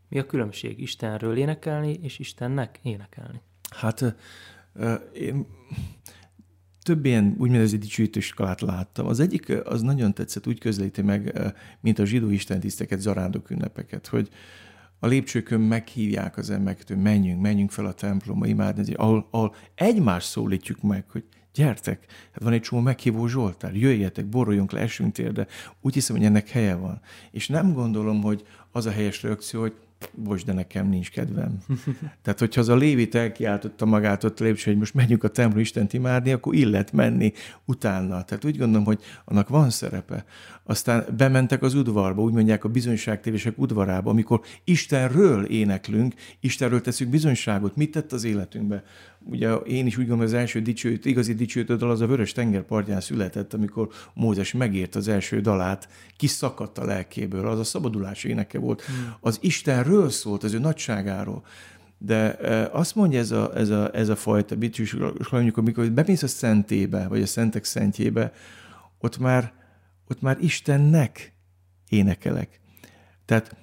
[0.10, 3.42] Mi a különbség Istenről énekelni, és Istennek énekelni?
[3.70, 4.16] Hát
[5.14, 5.46] én
[6.86, 9.08] több ilyen úgynevezett dicsőítőskalát láttam.
[9.08, 14.30] Az egyik az nagyon tetszett, úgy közelíti meg, mint a zsidó istentiszteket, zarándok ünnepeket, hogy,
[15.00, 20.28] a lépcsőkön meghívják az embereket, hogy menjünk, menjünk fel a templomba imádni, ahol, ahol egymást
[20.28, 25.48] szólítjuk meg, hogy gyertek, hát van egy csomó meghívó Zsoltár, jöjjetek, boruljunk le, esünk térde.
[25.82, 27.02] Úgy hiszem, hogy ennek helye van.
[27.32, 29.76] És nem gondolom, hogy az a helyes reakció, hogy
[30.12, 31.58] bocs, de nekem nincs kedvem.
[32.22, 35.94] Tehát, hogyha az a Lévit elkiáltotta magát ott lépcső, hogy most menjünk a templom Istent
[35.94, 37.34] imádni, akkor illet menni
[37.66, 38.24] utána.
[38.24, 40.26] Tehát úgy gondolom, hogy annak van szerepe.
[40.64, 47.76] Aztán bementek az udvarba, úgy mondják a bizonyságtévések udvarába, amikor Istenről éneklünk, Istenről teszünk bizonyságot.
[47.76, 48.84] Mit tett az életünkbe?
[49.28, 52.62] Ugye én is úgy gondolom, az első dicsőt, igazi dicsőt dal az a Vörös tenger
[52.62, 58.60] partján született, amikor Mózes megért az első dalát, kiszakadt a lelkéből, az a szabadulás éneke
[58.60, 58.82] volt.
[58.82, 59.16] Hmm.
[59.20, 61.46] Az Istenről szólt, az ő nagyságáról.
[61.98, 65.02] De e, azt mondja ez a, ez a, ez a fajta dicsőség,
[65.54, 68.32] amikor bemész a szentébe, vagy a szentek szentjébe,
[69.00, 69.54] ott már,
[70.08, 71.34] ott már Istennek
[71.90, 72.60] énekelek.
[73.26, 73.56] Tehát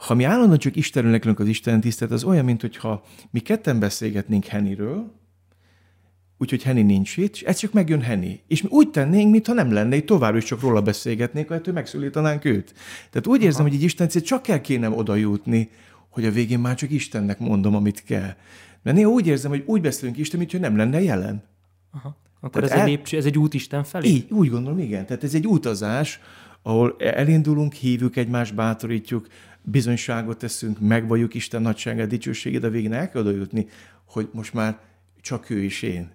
[0.00, 3.78] ha mi állandóan csak Istenről nekünk az Isten tisztelet, az olyan, mint hogyha mi ketten
[3.78, 5.12] beszélgetnénk Heniről,
[6.38, 8.32] úgyhogy Henny nincs itt, és ez csak megjön Henny.
[8.46, 12.44] És mi úgy tennénk, mintha nem lenne, hogy tovább is csak róla beszélgetnénk, hogy megszólítanánk
[12.44, 12.74] őt.
[13.10, 13.68] Tehát úgy érzem, Aha.
[13.70, 15.70] hogy egy Isten csak kell kéne oda jutni,
[16.08, 18.34] hogy a végén már csak Istennek mondom, amit kell.
[18.82, 21.42] Mert néha úgy érzem, hogy úgy beszélünk Isten, mintha nem lenne jelen.
[21.90, 22.16] Aha.
[22.40, 22.80] Akkor ez, el...
[22.80, 24.08] egy lépcső, ez egy út Isten felé?
[24.08, 25.06] Így, úgy gondolom, igen.
[25.06, 26.20] Tehát ez egy utazás,
[26.62, 29.26] ahol elindulunk, hívjuk egymást, bátorítjuk,
[29.62, 33.66] bizonyságot teszünk, megvalljuk Isten nagyságát, dicsőségét, de végén el kell jutni,
[34.04, 34.78] hogy most már
[35.20, 36.12] csak ő is én.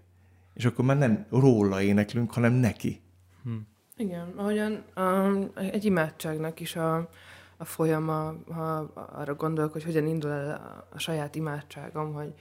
[0.53, 3.01] És akkor már nem róla éneklünk, hanem neki.
[3.43, 3.51] Hm.
[3.97, 7.09] Igen, ahogyan um, egy imádságnak is a,
[7.57, 12.33] a folyama, ha arra gondolok, hogy hogyan indul el a, saját imádságom, hogy,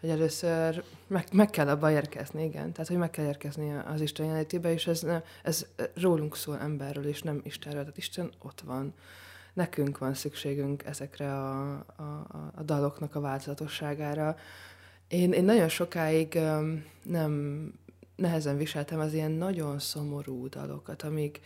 [0.00, 2.72] hogy először meg, meg kell abba érkezni, igen.
[2.72, 5.06] Tehát, hogy meg kell érkezni az Isten jelenlétébe, és ez,
[5.42, 7.80] ez rólunk szól emberről, és nem Istenről.
[7.80, 8.94] Tehát Isten ott van.
[9.58, 14.36] Nekünk van szükségünk ezekre a, a, a daloknak a változatosságára.
[15.08, 16.38] Én, én nagyon sokáig
[17.02, 17.62] nem
[18.16, 21.40] nehezen viseltem az ilyen nagyon szomorú dalokat, amik,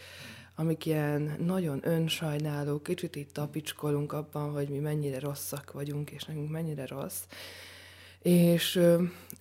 [0.54, 6.50] amik ilyen nagyon önsajnáló, kicsit itt tapicskolunk abban, hogy mi mennyire rosszak vagyunk, és nekünk
[6.50, 7.22] mennyire rossz.
[8.22, 8.80] És,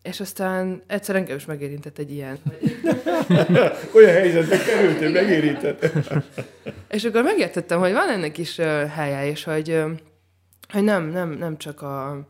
[0.02, 2.40] és aztán egyszer engem is megérintett egy ilyen.
[3.96, 5.86] Olyan helyzetbe kerültél, megérintett.
[6.90, 8.56] és akkor megértettem, hogy van ennek is
[8.96, 9.84] helye, és hogy,
[10.70, 12.28] hogy nem, nem, nem csak a,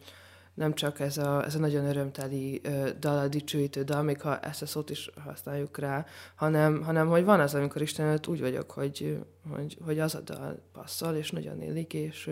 [0.54, 2.62] nem csak ez a, ez a nagyon örömteli
[3.00, 7.24] dal, a dicsőítő dal, még ha ezt a szót is használjuk rá, hanem, hanem hogy
[7.24, 9.18] van az, amikor Isten előtt úgy vagyok, hogy,
[9.50, 12.30] hogy, hogy az a dal passzol, és nagyon élik, és,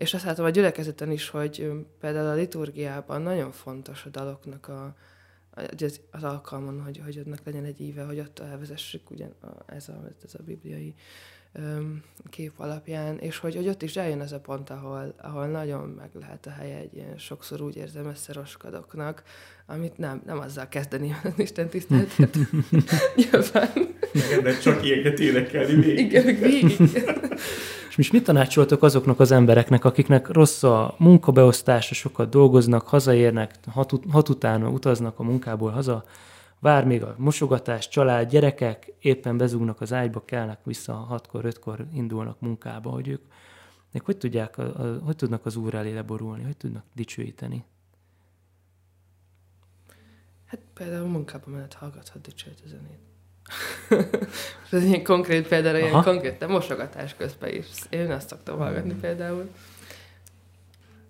[0.00, 4.94] és azt látom a gyülekezeten is, hogy például a liturgiában nagyon fontos a daloknak a,
[5.50, 9.34] az, az alkalmon, hogy, hogy adnak legyen egy íve, hogy ott elvezessük ugyan
[9.66, 10.94] ez a, ez a bibliai
[12.30, 16.10] kép alapján, és hogy, hogy ott is eljön ez a pont, ahol, ahol nagyon meg
[16.20, 19.22] lehet a helye egy ilyen sokszor úgy érzem összeroskadoknak,
[19.66, 22.36] amit nem, nem azzal kezdeni az Isten tiszteletet.
[23.16, 23.70] Nyilván.
[24.12, 26.06] Igen, csak ilyeneket énekelni végig.
[26.06, 26.76] Igen, végig.
[28.00, 34.28] Most mit tanácsoltok azoknak az embereknek, akiknek rossz a munkabeosztása, sokat dolgoznak, hazaérnek, hat, hat
[34.28, 36.04] utána utaznak a munkából haza,
[36.58, 42.40] vár még a mosogatás, család, gyerekek, éppen bezúgnak az ágyba, kelnek vissza, hatkor, ötkor indulnak
[42.40, 43.22] munkába, hogy ők
[44.04, 44.56] hogy, tudják,
[45.04, 47.64] hogy tudnak az Úr elé leborulni, hogy tudnak dicsőíteni?
[50.44, 53.09] Hát például munkában menet hallgathat dicsőítő zenét.
[54.70, 57.66] ez ilyen konkrét például, ilyen konkrét, de mosogatás közben is.
[57.88, 59.00] Én azt szoktam hallgatni hmm.
[59.00, 59.50] például.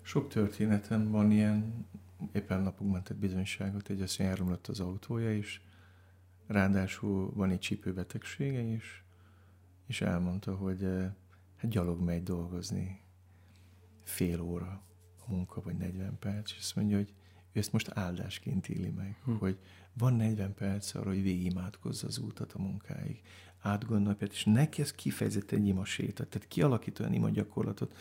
[0.01, 1.85] Sok történetem van ilyen,
[2.33, 5.59] éppen napunk ment egy bizonyságot, egy asszony elromlott az autója, és
[6.47, 9.03] ráadásul van egy csípőbetegsége is,
[9.87, 11.11] és elmondta, hogy eh,
[11.57, 13.01] hát gyalog megy dolgozni
[14.03, 14.83] fél óra
[15.25, 17.13] a munka, vagy 40 perc, és azt mondja, hogy
[17.51, 19.31] ő ezt most áldásként éli meg, hm.
[19.31, 19.57] hogy
[19.93, 23.21] van 40 perc arra, hogy végigimádkozza az útat a munkáig,
[23.61, 27.95] átgondolja, és neki ez kifejezetten egy ima séta, tehát kialakít olyan ima gyakorlatot.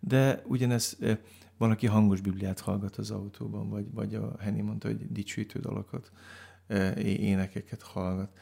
[0.00, 0.98] De ugyanez
[1.56, 6.12] van, aki hangos bibliát hallgat az autóban, vagy, vagy a Henny mondta, hogy dicsőítő dalokat,
[6.96, 8.38] énekeket hallgat.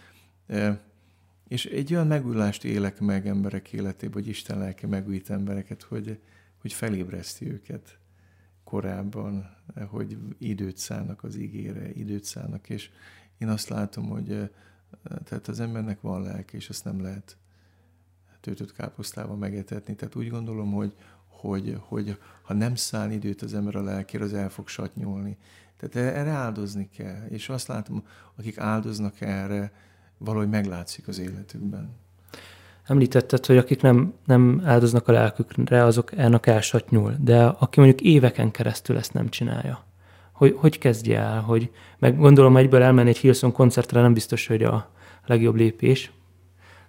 [1.49, 6.21] És egy olyan megújulást élek meg emberek életében, hogy Isten lelke megújít embereket, hogy,
[6.61, 7.99] hogy felébreszti őket
[8.65, 9.57] korábban,
[9.89, 12.91] hogy időt szállnak az ígére, időt szállnak, és
[13.39, 14.51] én azt látom, hogy
[15.25, 17.37] tehát az embernek van lelke, és azt nem lehet
[18.41, 19.95] töltött káposztával megetetni.
[19.95, 20.95] Tehát úgy gondolom, hogy,
[21.27, 25.37] hogy, hogy ha nem száll időt az ember a lelkére, az el fog satnyolni.
[25.77, 27.27] Tehát erre áldozni kell.
[27.27, 29.73] És azt látom, akik áldoznak erre,
[30.19, 31.97] valahogy meglátszik az életükben.
[32.91, 38.51] Említetted, hogy akik nem, nem áldoznak a lelkükre, azok ennek elsatnyul, de aki mondjuk éveken
[38.51, 39.85] keresztül ezt nem csinálja,
[40.33, 44.63] hogy, hogy kezdje el, hogy meg gondolom egyből elmenni egy Hillsong koncertre nem biztos, hogy
[44.63, 44.91] a
[45.27, 46.13] legjobb lépés,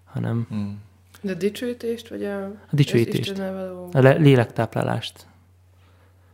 [0.05, 0.45] hanem...
[0.49, 0.81] Hmm.
[1.21, 2.45] De a dicsőítést, vagy a...
[2.45, 3.37] A dicsőítést.
[3.37, 3.89] Való...
[3.93, 5.25] A le- lélektáplálást.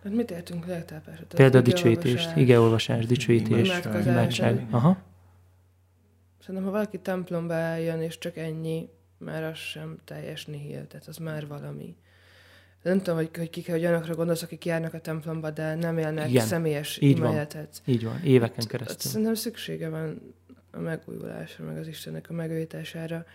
[0.03, 1.25] Hát mit értünk lélektáplásra?
[1.35, 3.71] Például a dicsőítést, igeolvasás, dicsőítés,
[4.05, 4.65] imádság.
[4.69, 4.97] Aha.
[6.39, 11.17] Szerintem, ha valaki templomba eljön, és csak ennyi, már az sem teljes nihil, tehát az
[11.17, 11.95] már valami.
[12.81, 16.29] Nem tudom, hogy, hogy kik, hogy olyanokra gondolsz, akik járnak a templomba, de nem élnek
[16.29, 17.81] Igen, személyes így imáletet.
[17.85, 17.95] Van.
[17.95, 18.97] Így van, éveken hát, keresztül.
[18.97, 20.35] Hát, szerintem szüksége van
[20.71, 23.25] a megújulásra, meg az Istennek a megújítására.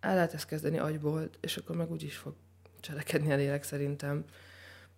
[0.00, 2.34] El lehet ezt kezdeni agyból, és akkor meg úgy is fog
[2.80, 4.24] cselekedni a lélek szerintem.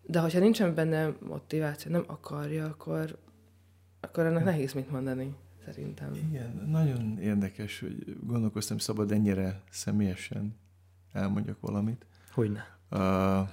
[0.02, 3.18] De hogyha nincsen benne motiváció, nem akarja, akkor,
[4.00, 6.14] akkor ennek nehéz mit mondani szerintem.
[6.14, 10.56] Igen, nagyon érdekes, hogy gondolkoztam, szabad ennyire személyesen
[11.12, 12.06] elmondjak valamit.
[12.30, 12.78] Hogyne.
[12.90, 13.48] Uh,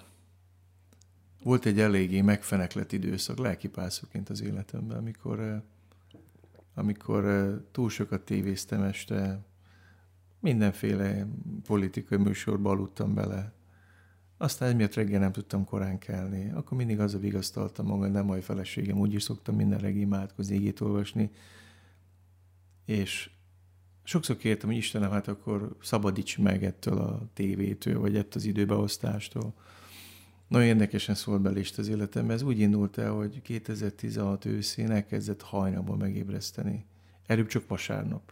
[1.43, 5.63] volt egy eléggé megfeneklett időszak lelkipászóként az életemben, amikor,
[6.74, 9.39] amikor túl sokat tévéztem este,
[10.39, 11.28] mindenféle
[11.65, 13.54] politikai műsorba aludtam bele,
[14.38, 16.52] aztán emiatt reggel nem tudtam korán kelni.
[16.52, 20.80] Akkor mindig az a vigasztaltam magam, nem majd feleségem, úgyis szoktam minden reggel imádkozni, ígét
[20.80, 21.32] olvasni.
[22.89, 23.30] És
[24.04, 29.54] sokszor kértem, hogy Istenem, hát akkor szabadíts meg ettől a tévétől, vagy ettől az időbeosztástól.
[30.47, 32.34] Nagyon érdekesen szólt be az életembe.
[32.34, 36.86] Ez úgy indult el, hogy 2016 őszén elkezdett hajnalban megébreszteni.
[37.25, 38.32] Előbb csak vasárnap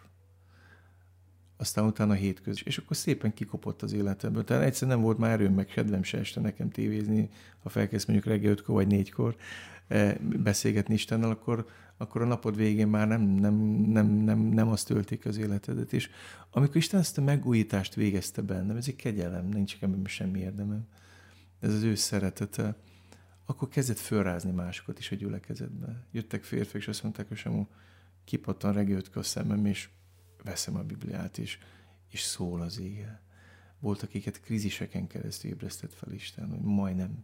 [1.57, 2.61] aztán utána hétköz.
[2.63, 4.43] És akkor szépen kikopott az életemből.
[4.43, 7.29] Tehát egyszer nem volt már erőm, meg kedvem se este nekem tévézni,
[7.63, 9.39] ha felkezd mondjuk reggel ötkor vagy négykor e,
[10.19, 13.54] beszélgetni Istennel, akkor, akkor a napod végén már nem, nem,
[13.89, 15.93] nem, nem, nem azt töltik az életedet.
[15.93, 16.10] És
[16.52, 20.88] amikor Isten ezt a megújítást végezte bennem, ez egy kegyelem, nincs ebben semmi érdemem,
[21.60, 22.76] ez az ő szeretete,
[23.45, 26.06] akkor kezdett fölrázni másokat is a gyülekezetbe.
[26.12, 27.65] Jöttek férfiak, és azt mondták, hogy Samu,
[28.23, 29.89] kipattan reggel a szemem, és
[30.43, 31.58] veszem a Bibliát, és,
[32.10, 33.21] és szól az ége.
[33.80, 37.23] Volt, akiket kríziseken keresztül ébresztett fel Isten, hogy majdnem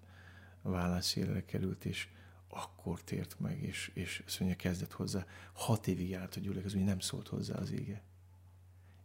[0.61, 2.07] vállásszélre került, és
[2.55, 5.25] akkor tért meg, és, és azt mondja, kezdett hozzá.
[5.53, 8.01] Hat évig járt a gyülekező, hogy nem szólt hozzá az ége.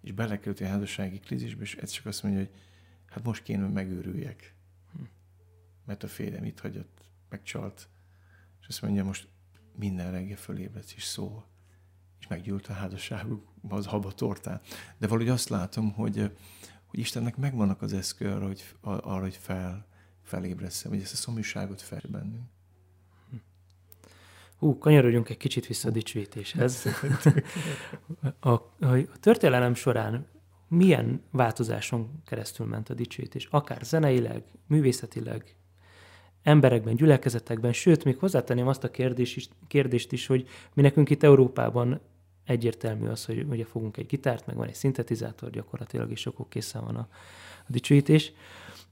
[0.00, 2.50] És belekerült egy házassági krízisbe, és ez csak azt mondja, hogy
[3.06, 4.54] hát most kéne, megőrüljek.
[4.92, 5.02] Hm.
[5.84, 7.88] Mert a férjem itt hagyott, megcsalt.
[8.60, 9.28] És azt mondja, most
[9.76, 11.46] minden reggel fölébredsz, és szól
[12.20, 14.60] és meggyűlt a házasságuk az haba tortán.
[14.98, 16.36] De valahogy azt látom, hogy,
[16.86, 19.86] hogy Istennek megvannak az eszköz arra, hogy, arra, hogy fel,
[20.22, 22.48] felébresze, hogy ezt a szomjúságot fel bennünk.
[24.58, 26.86] Hú, kanyarodjunk egy kicsit vissza a dicsőítéshez.
[28.40, 30.26] A, a, történelem során
[30.68, 33.48] milyen változáson keresztül ment a dicsőítés?
[33.50, 35.56] Akár zeneileg, művészetileg,
[36.42, 41.22] emberekben, gyülekezetekben, sőt, még hozzátenném azt a kérdést is, kérdést is, hogy mi nekünk itt
[41.22, 42.00] Európában
[42.44, 46.84] egyértelmű az, hogy ugye fogunk egy gitárt, meg van egy szintetizátor gyakorlatilag, és akkor készen
[46.84, 47.08] van a,
[47.66, 48.32] a dicsőítés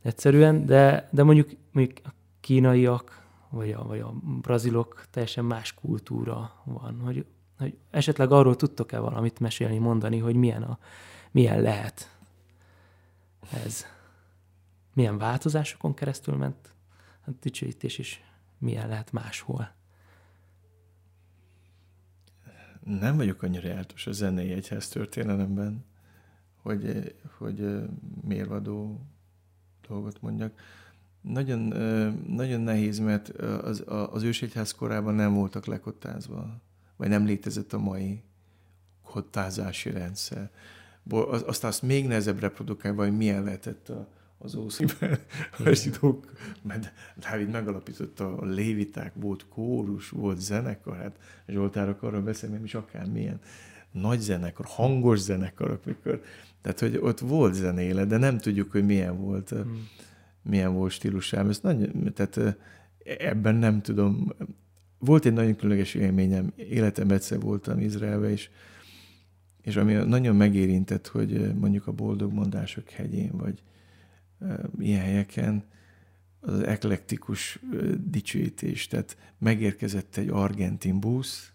[0.03, 6.63] egyszerűen, de, de mondjuk, mondjuk a kínaiak, vagy a, vagy a brazilok teljesen más kultúra
[6.65, 7.27] van, hogy,
[7.59, 10.79] hogy esetleg arról tudtok-e valamit mesélni, mondani, hogy milyen, a,
[11.31, 12.17] milyen lehet
[13.65, 13.85] ez.
[14.93, 16.75] Milyen változásokon keresztül ment
[17.27, 18.21] a dicsőítés, és
[18.59, 19.75] milyen lehet máshol.
[22.85, 25.85] Nem vagyok annyira jártos a zenei egyház történelemben,
[26.63, 27.89] hogy, hogy
[28.23, 29.01] mérvadó
[29.89, 30.61] dolgot mondjak.
[31.29, 31.61] Nagyon,
[32.27, 36.61] nagyon nehéz, mert az, az ősegyház korában nem voltak lekottázva,
[36.97, 38.23] vagy nem létezett a mai
[39.03, 40.51] kottázási rendszer.
[41.47, 44.09] Aztán azt még nehezebb reprodukálva, hogy milyen lehetett a,
[44.39, 45.19] az Ószíben
[45.65, 52.51] a zsidók, mert Dávid megalapította a léviták, volt kórus, volt zenekar, hát Zsoltárok arról beszél,
[52.51, 53.41] nem is akármilyen
[53.93, 56.23] nagy zenekar, hangos zenekarok, mikor,
[56.63, 59.89] tehát, hogy ott volt zenéle, de nem tudjuk, hogy milyen volt, hmm.
[60.49, 61.49] Milyen volt stílusám.
[61.49, 62.57] Ez nagy, tehát
[63.19, 64.33] ebben nem tudom.
[64.99, 68.51] Volt egy nagyon különleges élményem, életemben egyszer voltam Izraelbe, és,
[69.63, 73.63] és ami nagyon megérintett, hogy mondjuk a boldog mondások hegyén, vagy,
[74.79, 75.65] ilyen helyeken
[76.41, 77.61] az eklektikus
[78.05, 81.53] dicsőítés, tehát megérkezett egy argentin busz,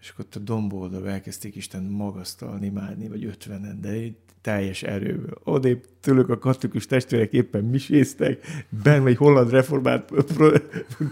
[0.00, 5.38] és akkor ott a domboldal elkezdték Isten magasztalni, imádni, vagy ötvenen, de egy teljes erőből.
[5.44, 8.46] Odébb tőlük a katolikus testvérek éppen miséztek,
[8.82, 10.12] benn egy holland reformált,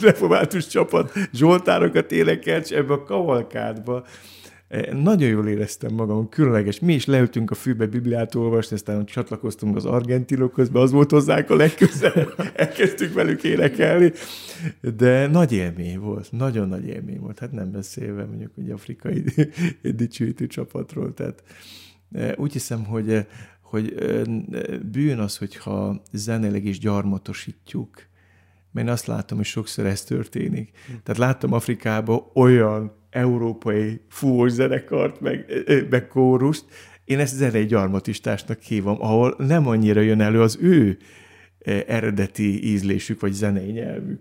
[0.00, 4.06] református csapat zsoltárokat énekelt, és ebbe a kavalkádba
[4.92, 6.80] nagyon jól éreztem magam, különleges.
[6.80, 11.56] Mi is leültünk a fűbe Bibliát olvasni, aztán csatlakoztunk az argentinokhoz, az volt hozzánk a
[11.56, 14.12] legközelebb, elkezdtük velük énekelni,
[14.96, 19.24] de nagy élmény volt, nagyon nagy élmény volt, hát nem beszélve mondjuk egy afrikai
[19.82, 21.42] dicsőítő csapatról, tehát
[22.12, 23.24] eh, úgy hiszem, hogy, eh,
[23.60, 23.94] hogy
[24.92, 28.06] bűn az, hogyha zenéleg is gyarmatosítjuk,
[28.72, 30.70] mert én azt látom, hogy sokszor ez történik.
[30.86, 35.46] Tehát láttam Afrikában olyan európai fúvós zenekart, meg,
[35.90, 36.64] meg kórust,
[37.04, 40.98] én ezt zenei gyarmatistásnak hívom, ahol nem annyira jön elő az ő
[41.86, 44.20] eredeti ízlésük, vagy zenei nyelvük.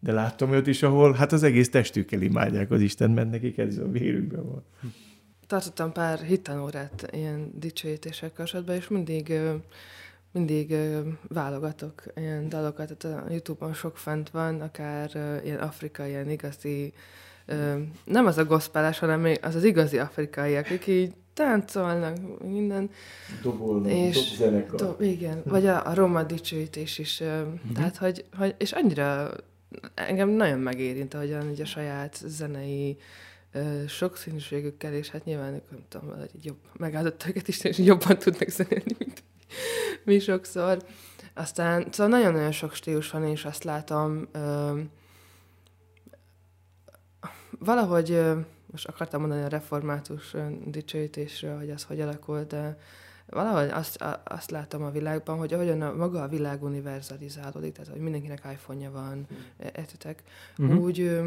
[0.00, 3.78] De láttam olyat is, ahol hát az egész testükkel imádják az Isten, mert nekik ez
[3.78, 4.64] a vérükben van.
[5.46, 9.32] Tartottam pár hittanórát ilyen dicsőítések kapcsolatban, és mindig
[10.32, 10.74] mindig
[11.28, 15.10] válogatok ilyen dalokat, tehát a Youtube-on sok fent van, akár
[15.44, 16.92] ilyen afrikai, ilyen igazi
[18.04, 22.90] nem az a gospeles, hanem az az igazi afrikaiak, akik így táncolnak, minden.
[23.42, 24.42] Dobolnak, és,
[24.76, 27.22] do, igen, vagy a, a roma dicsőítés is.
[27.22, 27.72] Mm-hmm.
[27.74, 29.30] Tehát, hogy, hogy, és annyira
[29.94, 32.96] engem nagyon megérint, ahogyan ugye a saját zenei
[33.88, 38.48] sokszínűségükkel, és hát nyilván ők, nem tudom, valahogy jobb, megáldott őket is, és jobban tudnak
[38.48, 39.22] zenélni, mint
[40.04, 40.82] mi sokszor.
[41.34, 44.80] Aztán, szóval nagyon-nagyon sok stílus van, és azt látom, ö,
[47.60, 48.20] valahogy,
[48.70, 50.34] most akartam mondani a református
[50.66, 52.78] dicsőítésről, hogy az hogy alakult, de
[53.30, 58.00] valahogy azt, azt látom a világban, hogy ahogyan a, maga a világ univerzalizálódik, tehát hogy
[58.00, 59.26] mindenkinek iPhone-ja van,
[59.76, 60.22] értitek,
[60.58, 60.82] uh-huh.
[60.82, 61.20] úgy,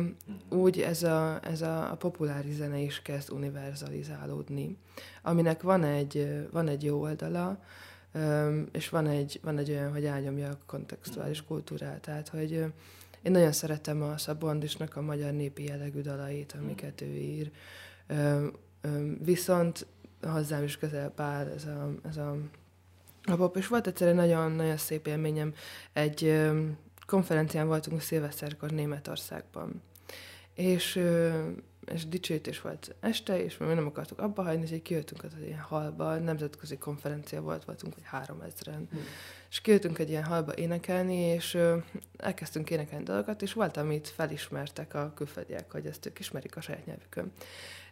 [0.50, 4.78] úgy ez, a, ez a, a populáris zene is kezd univerzalizálódni,
[5.22, 7.60] aminek van egy, van egy jó oldala,
[8.72, 12.66] és van egy, van egy olyan, hogy elnyomja a kontextuális kultúrát, tehát hogy
[13.24, 17.52] én nagyon szeretem a Szabondisnak a magyar népi jellegű dalait, amiket ő ír,
[19.24, 19.86] viszont
[20.22, 22.38] hozzám is közel áll ez a, ez a,
[23.24, 25.54] a pop, és volt egyszerűen nagyon-nagyon szép élményem.
[25.94, 26.42] Egy
[27.06, 29.82] konferencián voltunk szilveszterkor Németországban,
[30.54, 31.02] és
[31.92, 35.60] és dicsőítés volt este, és mi nem akartuk abba hagyni, és így kijöttünk az ilyen
[35.60, 38.88] halba, nemzetközi konferencia volt, voltunk, hogy három ezeren.
[38.92, 39.02] Hmm.
[39.54, 41.78] És kijöttünk egy ilyen halba énekelni, és ö,
[42.18, 46.86] elkezdtünk énekelni dolgokat, és volt, amit felismertek a külföldiek, hogy ezt ők ismerik a saját
[46.86, 47.32] nyelvükön.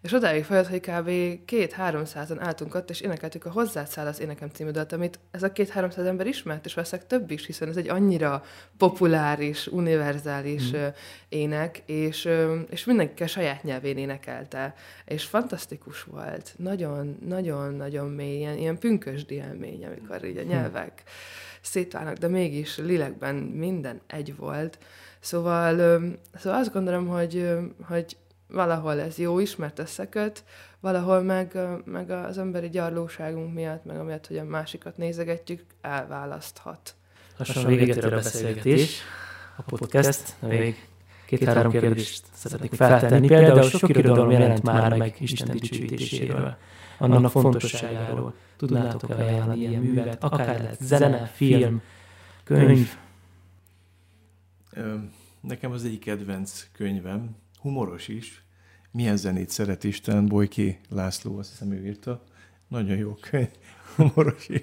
[0.01, 1.09] És odáig folyott, hogy kb.
[1.45, 6.05] két-háromszázan álltunk ott, és énekeltük a Hozzászáll az énekem című dalt, amit ez a két-háromszáz
[6.05, 8.43] ember ismert, és valószínűleg több is, hiszen ez egy annyira
[8.77, 10.85] populáris, univerzális mm.
[11.29, 12.29] ének, és,
[12.69, 14.73] és mindenki a saját nyelvén énekelte,
[15.05, 16.53] és fantasztikus volt.
[16.57, 20.47] Nagyon, nagyon, nagyon mély, ilyen, ilyen pünkösdi élmény, amikor így a hm.
[20.47, 21.49] nyelvek mm.
[21.61, 24.77] Szétválnak, de mégis lélekben minden egy volt.
[25.19, 25.75] Szóval,
[26.35, 27.49] szóval azt gondolom, hogy,
[27.87, 30.43] hogy valahol ez jó is, mert összeköt,
[30.79, 36.95] valahol meg, meg az emberi gyarlóságunk miatt, meg amiatt, hogy a másikat nézegetjük, elválaszthat.
[37.37, 39.01] Lassan véget ér a beszélgetés,
[39.55, 40.89] a podcast, még
[41.37, 43.27] két-három kérdést szeretnék feltenni.
[43.27, 46.55] Például sok irodalom jelent már meg Isten dicsőítéséről,
[46.97, 48.33] annak fontosságáról.
[48.57, 51.81] Tudnátok-e ajánlani ilyen művet, akár lehet zene, film,
[52.43, 52.89] könyv?
[55.41, 58.43] Nekem az egyik kedvenc könyvem, humoros is.
[58.91, 62.23] Milyen zenét szeret Isten, Bojki László, azt hiszem ő írta.
[62.67, 63.49] Nagyon jó könyv,
[63.95, 64.61] humoros is.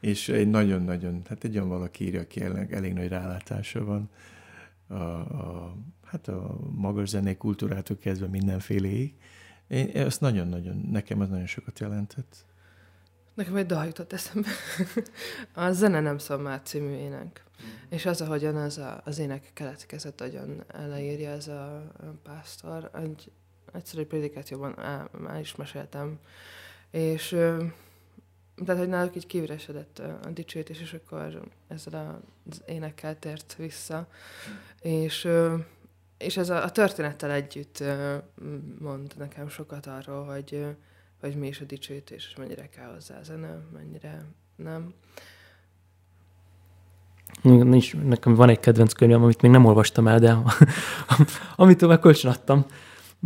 [0.00, 4.10] És egy nagyon-nagyon, hát egy olyan valaki írja, aki elég, elég nagy rálátása van
[4.86, 9.14] a, a, hát a magas zenei kultúrától kezdve mindenféléig.
[9.68, 12.44] Én ezt nagyon-nagyon, nekem ez nagyon sokat jelentett.
[13.34, 14.48] Nekem egy dal jutott eszembe.
[15.54, 17.44] a Zene nem szól már című ének.
[17.88, 22.90] És az, ahogyan az, a, az ének keletkezett, nagyon eleírja ez a pásztor.
[22.94, 23.30] Egy
[23.72, 26.18] egyszerű prédikációban el, el is meséltem.
[26.90, 27.36] És
[28.64, 34.08] tehát, hogy náluk így kiüresedett a dicsőítés, és akkor ezzel az énekkel tért vissza.
[34.48, 34.90] Mm.
[34.90, 35.28] És,
[36.18, 37.82] és ez a, a történettel együtt
[38.78, 40.76] mond nekem sokat arról, hogy
[41.20, 44.24] hogy mi is a dicsőítés, és mennyire kell hozzá a zene, mennyire
[44.56, 44.94] nem.
[47.42, 50.38] Nincs, nekem van egy kedvenc könyvem, amit még nem olvastam el, de
[51.56, 52.66] amit tovább kölcsön adtam,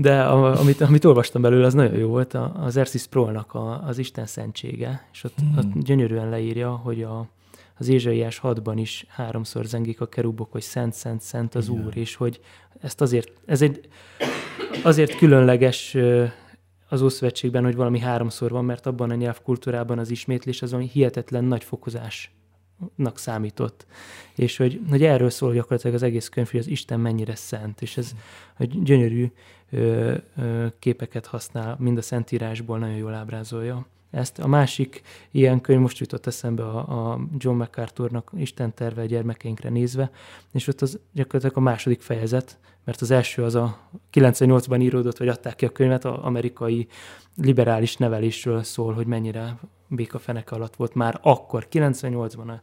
[0.00, 4.26] de amit, amit olvastam belőle, az nagyon jó volt, az Ersis Prolnak a, az Isten
[4.26, 5.56] szentsége, és ott, hmm.
[5.58, 7.28] ott gyönyörűen leírja, hogy a,
[7.78, 11.84] az Ézsaiás 6-ban is háromszor zengik a kerubok, hogy szent, szent, szent az Igen.
[11.84, 12.40] Úr, és hogy
[12.80, 13.88] ezt azért, ez egy
[14.82, 15.96] azért különleges
[16.88, 21.44] az Ószövetségben, hogy valami háromszor van, mert abban a nyelvkultúrában az ismétlés az valami hihetetlen
[21.44, 23.86] nagy fokozásnak számított.
[24.36, 27.96] És hogy, hogy erről szól gyakorlatilag az egész könyv, hogy az Isten mennyire szent, és
[27.96, 28.12] ez
[28.56, 29.32] hogy gyönyörű
[30.78, 34.38] képeket használ, mind a Szentírásból nagyon jól ábrázolja ezt.
[34.38, 39.68] A másik ilyen könyv most jutott eszembe a, a John MacArthurnak Isten terve a gyermekeinkre
[39.68, 40.10] nézve,
[40.52, 43.78] és ott az gyakorlatilag a második fejezet, mert az első az a
[44.12, 46.88] 98-ban íródott, vagy adták ki a könyvet, az amerikai
[47.36, 49.58] liberális nevelésről szól, hogy mennyire
[49.88, 52.60] békafeneke alatt volt már akkor, 98-ban a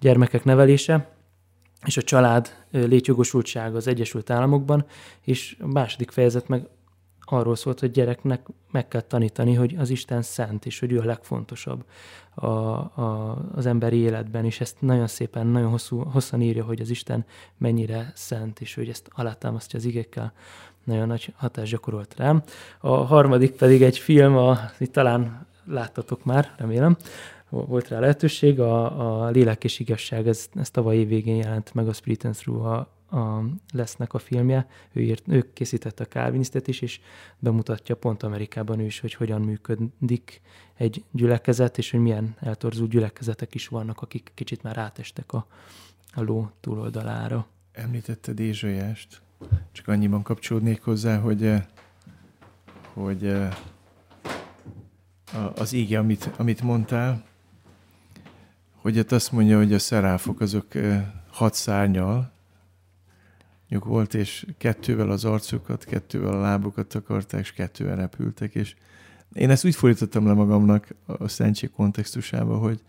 [0.00, 1.19] gyermekek nevelése,
[1.86, 4.86] és a család létjogosultsága az Egyesült Államokban,
[5.20, 6.68] és a második fejezet meg
[7.30, 11.04] arról szólt, hogy gyereknek meg kell tanítani, hogy az Isten szent, és hogy ő a
[11.04, 11.84] legfontosabb
[12.34, 16.90] a, a, az emberi életben, és ezt nagyon szépen, nagyon hosszú, hosszan írja, hogy az
[16.90, 17.24] Isten
[17.56, 20.32] mennyire szent, és hogy ezt alátámasztja az igekkel,
[20.84, 22.42] nagyon nagy hatást gyakorolt rám.
[22.80, 26.96] A harmadik pedig egy film, a, itt talán láttatok már, remélem,
[27.50, 31.88] volt rá lehetőség, a, a Lélek és Igazság, ez, ez tavaly év végén jelent meg
[31.88, 32.76] a Spirit and Through, a,
[33.16, 37.00] a lesznek a filmje, ő, írt, ő készítette a Calvinistet is, és
[37.38, 40.40] bemutatja pont Amerikában ő is, hogy hogyan működik
[40.74, 45.46] egy gyülekezet, és hogy milyen eltorzult gyülekezetek is vannak, akik kicsit már átestek a,
[46.14, 47.46] a ló túloldalára.
[47.72, 49.22] Említetted Ézsaiást,
[49.72, 51.64] csak annyiban kapcsolódnék hozzá, hogy, eh,
[52.92, 53.56] hogy eh,
[55.54, 57.28] az íge, amit, amit mondtál,
[58.80, 60.66] hogy ott azt mondja, hogy a szeráfok azok
[61.30, 62.32] hat szárnyal
[63.68, 68.74] volt, és kettővel az arcukat, kettővel a lábukat akarták, és kettővel repültek, és
[69.32, 72.80] én ezt úgy fordítottam le magamnak a szentség kontextusába, hogy,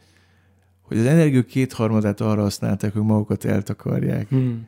[0.81, 4.67] hogy az energió kétharmadát arra használták, hogy magukat eltakarják, hmm.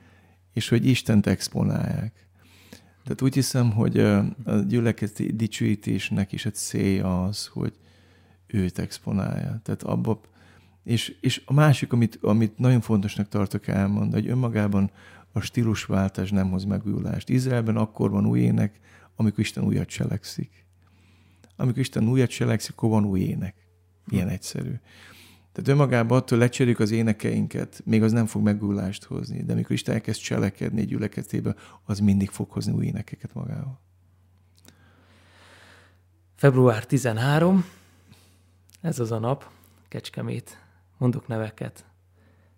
[0.53, 2.27] és hogy Istent exponálják.
[3.03, 4.35] Tehát úgy hiszem, hogy a
[4.67, 7.73] gyülekezeti dicsőítésnek is egy célja az, hogy
[8.47, 9.59] őt exponálja.
[9.63, 10.21] Tehát abba,
[10.83, 14.91] és, és a másik, amit, amit nagyon fontosnak tartok elmondani, hogy önmagában
[15.31, 17.29] a stílusváltás nem hoz megújulást.
[17.29, 18.79] Izraelben akkor van új ének,
[19.15, 20.65] amikor Isten újat cselekszik.
[21.55, 23.55] Amikor Isten újat cselekszik, akkor van új ének.
[24.07, 24.73] Ilyen egyszerű.
[25.51, 29.93] Tehát önmagában attól lecseréljük az énekeinket, még az nem fog megújulást hozni, de amikor Isten
[29.93, 33.81] elkezd cselekedni egy gyülekezetébe, az mindig fog hozni új énekeket magával.
[36.35, 37.65] Február 13,
[38.81, 39.49] ez az a nap,
[39.87, 40.62] Kecskemét,
[41.03, 41.85] mondok neveket.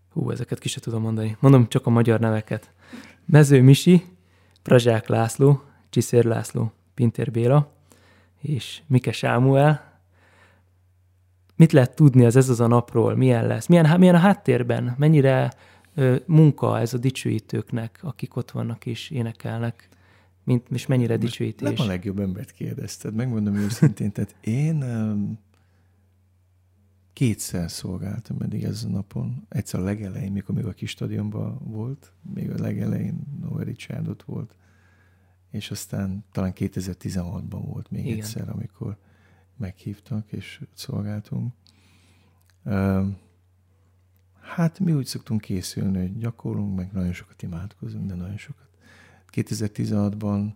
[0.10, 1.38] Hú, ezeket ki se tudom mondani.
[1.40, 2.72] Mondom csak a magyar neveket.
[3.26, 4.06] Mező Misi,
[4.62, 7.72] Prazsák László, Csiszér László, Pintér Béla
[8.42, 10.00] és Mike Sámuel.
[11.56, 13.16] Mit lehet tudni az ez az a napról?
[13.16, 13.68] Milyen lesz?
[13.68, 14.96] Milyen, milyen a háttérben?
[14.98, 15.54] Mennyire
[15.96, 19.90] ö, munka ez a dicsőítőknek, akik ott vannak és énekelnek?
[20.44, 21.78] Mint, és mennyire Most dicsőítés?
[21.78, 24.12] Nem a legjobb embert kérdezted, megmondom őszintén.
[24.12, 24.84] Tehát én
[27.16, 29.46] kétszer szolgáltam eddig ezen a napon.
[29.50, 34.24] Egyszer a legelején, mikor még a kis stadionban volt, még a legelején Noah Richard ott
[34.24, 34.56] volt,
[35.50, 38.18] és aztán talán 2016-ban volt még Igen.
[38.18, 38.98] egyszer, amikor
[39.58, 41.54] meghívtak, és szolgáltunk.
[44.42, 48.70] Hát mi úgy szoktunk készülni, hogy gyakorlunk, meg nagyon sokat imádkozunk, de nagyon sokat.
[49.32, 50.54] 2016-ban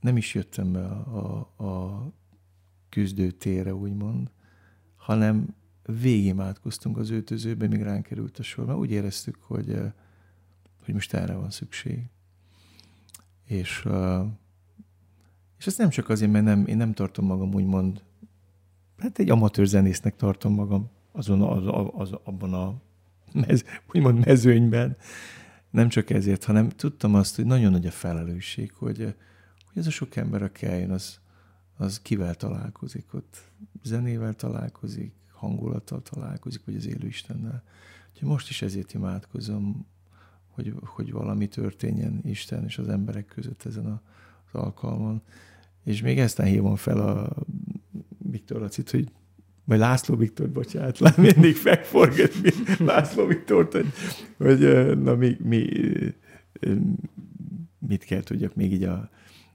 [0.00, 2.12] nem is jöttem be a, a, a
[2.88, 4.30] küzdőtérre, úgymond,
[4.96, 9.92] hanem végimádkoztunk az öltözőbe, míg ránk került a sor, mert úgy éreztük, hogy, eh,
[10.84, 12.02] hogy most erre van szükség.
[13.44, 14.24] És, eh,
[15.58, 18.02] és ezt nem csak azért, mert nem, én nem tartom magam úgymond,
[18.98, 22.80] hát egy amatőr zenésznek tartom magam azon, az, az, abban a
[23.32, 24.96] mez, úgymond mezőnyben,
[25.70, 29.14] nem csak ezért, hanem tudtam azt, hogy nagyon nagy a felelősség, hogy, eh,
[29.66, 31.20] hogy ez a sok ember, aki eljön, az,
[31.76, 33.50] az kivel találkozik ott.
[33.82, 37.62] Zenével találkozik, hangulattal találkozik, vagy az élő Istennel.
[38.12, 39.86] Úgyhogy most is ezért imádkozom,
[40.48, 44.02] hogy, hogy valami történjen Isten és az emberek között ezen a,
[44.52, 45.22] az alkalmon.
[45.84, 47.36] És még ezt hívom fel a
[48.18, 49.10] Viktor Lacit, hogy
[49.64, 53.86] vagy László Viktor, bocsánat, lá, mindig megforgatni László Viktort, hogy,
[54.38, 54.58] hogy
[54.98, 55.68] na mi, mi,
[57.78, 59.10] mit kell tudjak még így a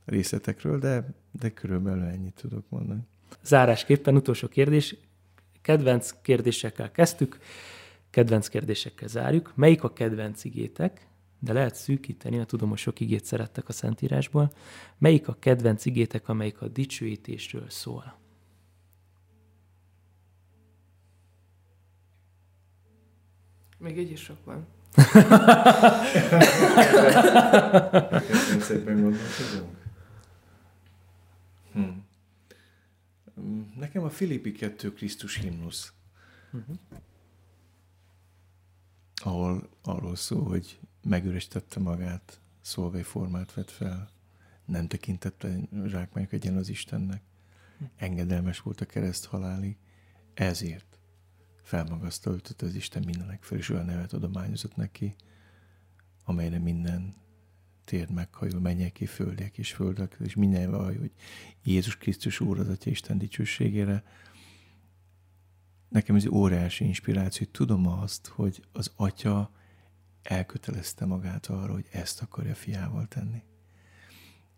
[0.05, 3.01] részletekről, de, de körülbelül ennyit tudok mondani.
[3.43, 4.95] Zárásképpen utolsó kérdés,
[5.67, 7.39] Kedvenc kérdésekkel kezdtük,
[8.09, 9.51] kedvenc kérdésekkel zárjuk.
[9.55, 11.07] Melyik a kedvenc igétek?
[11.39, 14.51] De lehet szűkíteni, mert tudom, hogy sok igét szerettek a Szentírásból.
[14.97, 18.17] Melyik a kedvenc igétek, amelyik a dicsőítésről szól?
[23.77, 24.67] Még egy is sok van.
[28.59, 29.77] Szépen gondolkozunk.
[31.73, 32.06] Hmm.
[33.75, 35.93] Nekem a Filippi 2 Krisztus himnusz,
[36.51, 36.75] uh-huh.
[39.15, 44.09] ahol arról szól, hogy megüresítette magát, szolgai formát vett fel,
[44.65, 47.21] nem tekintette zsákmányok egyen az Istennek,
[47.95, 49.77] engedelmes volt a kereszt halálig,
[50.33, 50.99] ezért
[51.61, 55.15] felmagasztaltott az Isten mindenek fel, és olyan nevet adományozott neki,
[56.23, 57.15] amelyre minden
[57.87, 61.11] térd meghajol, mennyek földek és földek, és minden vallja, hogy
[61.63, 64.03] Jézus Krisztus Úr az Atya Isten dicsőségére.
[65.89, 69.51] Nekem ez óriási inspiráció, hogy tudom azt, hogy az Atya
[70.23, 73.43] elkötelezte magát arra, hogy ezt akarja fiával tenni.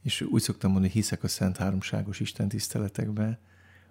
[0.02, 3.40] És úgy szoktam mondani, hogy hiszek a Szent Háromságos Isten tiszteletekbe,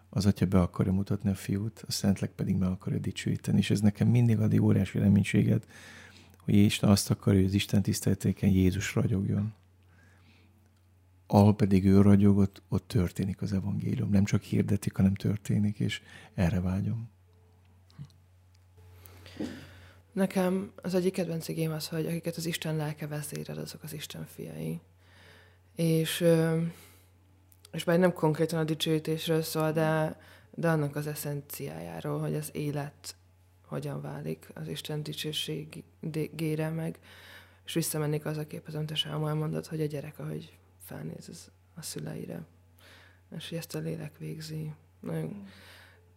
[0.09, 3.59] az Atya be akarja mutatni a fiút, a Szentlek pedig meg akarja dicsőíteni.
[3.59, 5.67] És ez nekem mindig ad óriási reménységet,
[6.49, 9.55] hogy Isten azt akarja, hogy az Isten tiszteletéken Jézus ragyogjon.
[11.27, 14.11] Ahol pedig ő ragyogott, ott történik az evangélium.
[14.11, 16.03] Nem csak hirdetik, hanem történik, és
[16.35, 17.11] erre vágyom.
[20.13, 24.27] Nekem az egyik kedvenc igém az, hogy akiket az Isten lelke vezérel, azok az Isten
[24.27, 24.81] fiai.
[25.77, 26.25] És,
[27.73, 30.21] és bár nem konkrétan a dicsőítésről szól, de,
[30.55, 33.17] de annak az eszenciájáról, hogy az élet
[33.69, 36.99] hogyan válik az Isten dicsőségére meg,
[37.65, 41.51] és visszamennék az a képhez, amit a Sámuel mondott, hogy a gyerek, ahogy felnéz az
[41.75, 42.45] a szüleire,
[43.37, 44.73] és hogy ezt a lélek végzi.
[45.01, 45.47] Nagyon,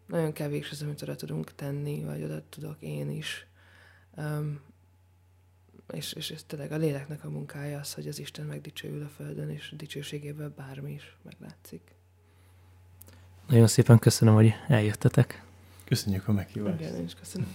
[0.07, 3.47] nagyon kevés az, amit oda tudunk tenni, vagy oda tudok én is.
[4.17, 4.59] Um,
[5.93, 9.49] és, és ez tényleg a léleknek a munkája az, hogy az Isten megdicsőül a Földön,
[9.49, 11.95] és dicsőségéből bármi is meglátszik.
[13.47, 15.43] Nagyon szépen köszönöm, hogy eljöttetek.
[15.91, 16.79] Köszönjük a meghívást.
[16.79, 17.47] Igen, én is köszönöm.